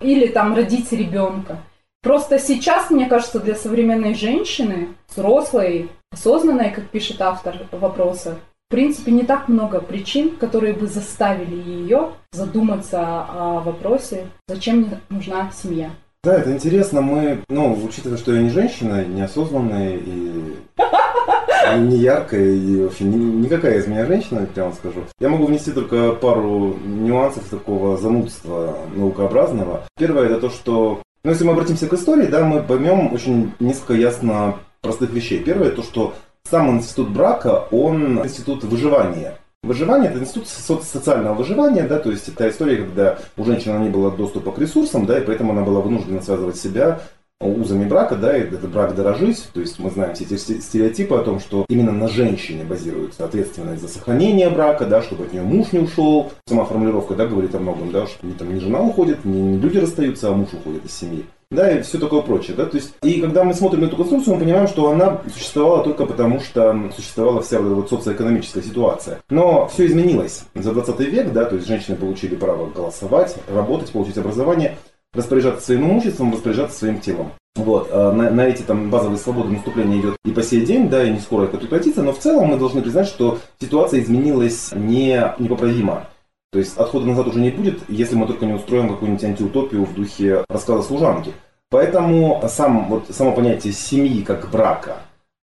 Или 0.00 0.26
там 0.26 0.54
родить 0.54 0.92
ребенка. 0.92 1.58
Просто 2.02 2.38
сейчас, 2.38 2.90
мне 2.90 3.06
кажется, 3.06 3.40
для 3.40 3.54
современной 3.54 4.14
женщины, 4.14 4.88
взрослой, 5.08 5.88
осознанной, 6.12 6.70
как 6.70 6.88
пишет 6.88 7.20
автор 7.20 7.66
вопроса, 7.72 8.38
в 8.66 8.68
принципе, 8.68 9.12
не 9.12 9.22
так 9.22 9.48
много 9.48 9.80
причин, 9.80 10.36
которые 10.36 10.74
бы 10.74 10.88
заставили 10.88 11.54
ее 11.54 12.10
задуматься 12.32 13.00
о 13.00 13.60
вопросе, 13.60 14.26
зачем 14.48 14.78
мне 14.78 15.00
нужна 15.08 15.52
семья. 15.54 15.90
Да, 16.24 16.34
это 16.34 16.52
интересно. 16.52 17.00
Мы, 17.00 17.44
ну, 17.48 17.78
учитывая, 17.84 18.18
что 18.18 18.34
я 18.34 18.42
не 18.42 18.50
женщина, 18.50 19.04
неосознанная 19.04 19.96
и 19.98 20.56
не 21.78 21.98
яркая 21.98 22.44
и 22.44 22.82
вообще 22.82 23.04
ни, 23.04 23.16
никакая 23.16 23.78
из 23.78 23.86
меня 23.86 24.04
женщина, 24.04 24.44
прямо 24.52 24.72
скажу. 24.72 25.04
Я 25.20 25.28
могу 25.28 25.46
внести 25.46 25.70
только 25.70 26.10
пару 26.10 26.76
нюансов 26.84 27.44
такого 27.44 27.96
занудства 27.96 28.78
наукообразного. 28.96 29.86
Первое 29.96 30.24
это 30.26 30.40
то, 30.40 30.50
что 30.50 31.02
ну, 31.22 31.30
если 31.30 31.44
мы 31.44 31.52
обратимся 31.52 31.86
к 31.86 31.92
истории, 31.92 32.26
да, 32.26 32.44
мы 32.44 32.64
поймем 32.64 33.12
очень 33.12 33.52
несколько 33.60 33.94
ясно 33.94 34.56
простых 34.80 35.10
вещей. 35.10 35.38
Первое 35.42 35.70
то, 35.70 35.82
что 35.82 36.14
сам 36.50 36.76
институт 36.76 37.10
брака, 37.10 37.64
он 37.70 38.24
институт 38.24 38.64
выживания. 38.64 39.38
Выживание– 39.62 40.10
это 40.12 40.20
институт 40.20 40.46
социального 40.46 41.34
выживания, 41.34 41.82
да, 41.82 41.98
то 41.98 42.10
есть 42.10 42.28
это 42.28 42.48
история, 42.48 42.76
когда 42.76 43.18
у 43.36 43.44
женщины 43.44 43.78
не 43.78 43.88
было 43.88 44.12
доступа 44.12 44.52
к 44.52 44.58
ресурсам, 44.58 45.06
да, 45.06 45.18
и 45.18 45.24
поэтому 45.24 45.52
она 45.52 45.62
была 45.62 45.80
вынуждена 45.80 46.22
связывать 46.22 46.56
себя 46.56 47.00
узами 47.40 47.86
брака, 47.86 48.16
да, 48.16 48.32
этот 48.32 48.68
брак 48.70 48.94
дорожить, 48.94 49.48
то 49.52 49.60
есть 49.60 49.78
мы 49.78 49.90
знаем 49.90 50.14
все 50.14 50.24
эти 50.24 50.36
стереотипы 50.36 51.14
о 51.14 51.22
том, 51.22 51.40
что 51.40 51.66
именно 51.68 51.92
на 51.92 52.08
женщине 52.08 52.64
базируется 52.64 53.24
ответственность 53.24 53.82
за 53.82 53.88
сохранение 53.88 54.48
брака, 54.50 54.86
да, 54.86 55.02
чтобы 55.02 55.24
от 55.24 55.32
нее 55.32 55.42
муж 55.42 55.72
не 55.72 55.80
ушел. 55.80 56.32
Сама 56.46 56.64
формулировка, 56.64 57.14
да, 57.14 57.26
говорит 57.26 57.54
о 57.54 57.58
многом, 57.58 57.92
да, 57.92 58.06
что 58.06 58.26
не, 58.26 58.32
там, 58.32 58.52
не 58.54 58.60
жена 58.60 58.80
уходит, 58.80 59.24
не, 59.24 59.58
люди 59.58 59.78
расстаются, 59.78 60.28
а 60.28 60.32
муж 60.32 60.48
уходит 60.52 60.84
из 60.84 60.92
семьи 60.92 61.24
да, 61.50 61.70
и 61.70 61.82
все 61.82 61.98
такое 61.98 62.22
прочее, 62.22 62.56
да, 62.56 62.66
то 62.66 62.76
есть, 62.76 62.94
и 63.02 63.20
когда 63.20 63.44
мы 63.44 63.54
смотрим 63.54 63.82
на 63.82 63.84
эту 63.84 63.96
конструкцию, 63.96 64.34
мы 64.34 64.40
понимаем, 64.40 64.66
что 64.66 64.90
она 64.90 65.20
существовала 65.32 65.84
только 65.84 66.04
потому, 66.04 66.40
что 66.40 66.90
существовала 66.94 67.40
вся 67.40 67.60
вот 67.60 67.88
социоэкономическая 67.88 68.64
ситуация. 68.64 69.20
Но 69.30 69.68
все 69.68 69.86
изменилось 69.86 70.42
за 70.54 70.72
20 70.72 70.98
век, 71.00 71.32
да, 71.32 71.44
то 71.44 71.54
есть 71.54 71.68
женщины 71.68 71.96
получили 71.96 72.34
право 72.34 72.66
голосовать, 72.66 73.36
работать, 73.48 73.92
получить 73.92 74.18
образование, 74.18 74.76
распоряжаться 75.12 75.64
своим 75.64 75.84
имуществом, 75.84 76.32
распоряжаться 76.32 76.78
своим 76.78 77.00
телом. 77.00 77.32
Вот, 77.56 77.88
а 77.90 78.12
на, 78.12 78.30
на 78.30 78.46
эти 78.46 78.62
там 78.62 78.90
базовые 78.90 79.18
свободы 79.18 79.50
наступления 79.50 80.00
идет 80.00 80.16
и 80.24 80.30
по 80.30 80.42
сей 80.42 80.64
день, 80.64 80.90
да, 80.90 81.02
и 81.02 81.10
не 81.10 81.20
скоро 81.20 81.44
это 81.44 81.56
прекратится, 81.56 82.02
но 82.02 82.12
в 82.12 82.18
целом 82.18 82.48
мы 82.48 82.58
должны 82.58 82.82
признать, 82.82 83.08
что 83.08 83.38
ситуация 83.58 84.00
изменилась 84.00 84.72
не, 84.74 85.34
непоправимо. 85.38 86.08
То 86.52 86.58
есть 86.58 86.76
отхода 86.76 87.06
назад 87.06 87.28
уже 87.28 87.40
не 87.40 87.50
будет, 87.50 87.80
если 87.88 88.14
мы 88.14 88.26
только 88.26 88.46
не 88.46 88.52
устроим 88.52 88.90
какую-нибудь 88.90 89.24
антиутопию 89.24 89.84
в 89.84 89.94
духе 89.94 90.44
рассказа 90.48 90.82
служанки. 90.82 91.32
Поэтому 91.70 92.42
сам, 92.48 92.88
вот, 92.88 93.06
само 93.10 93.32
понятие 93.32 93.72
семьи 93.72 94.22
как 94.22 94.50
брака, 94.50 94.98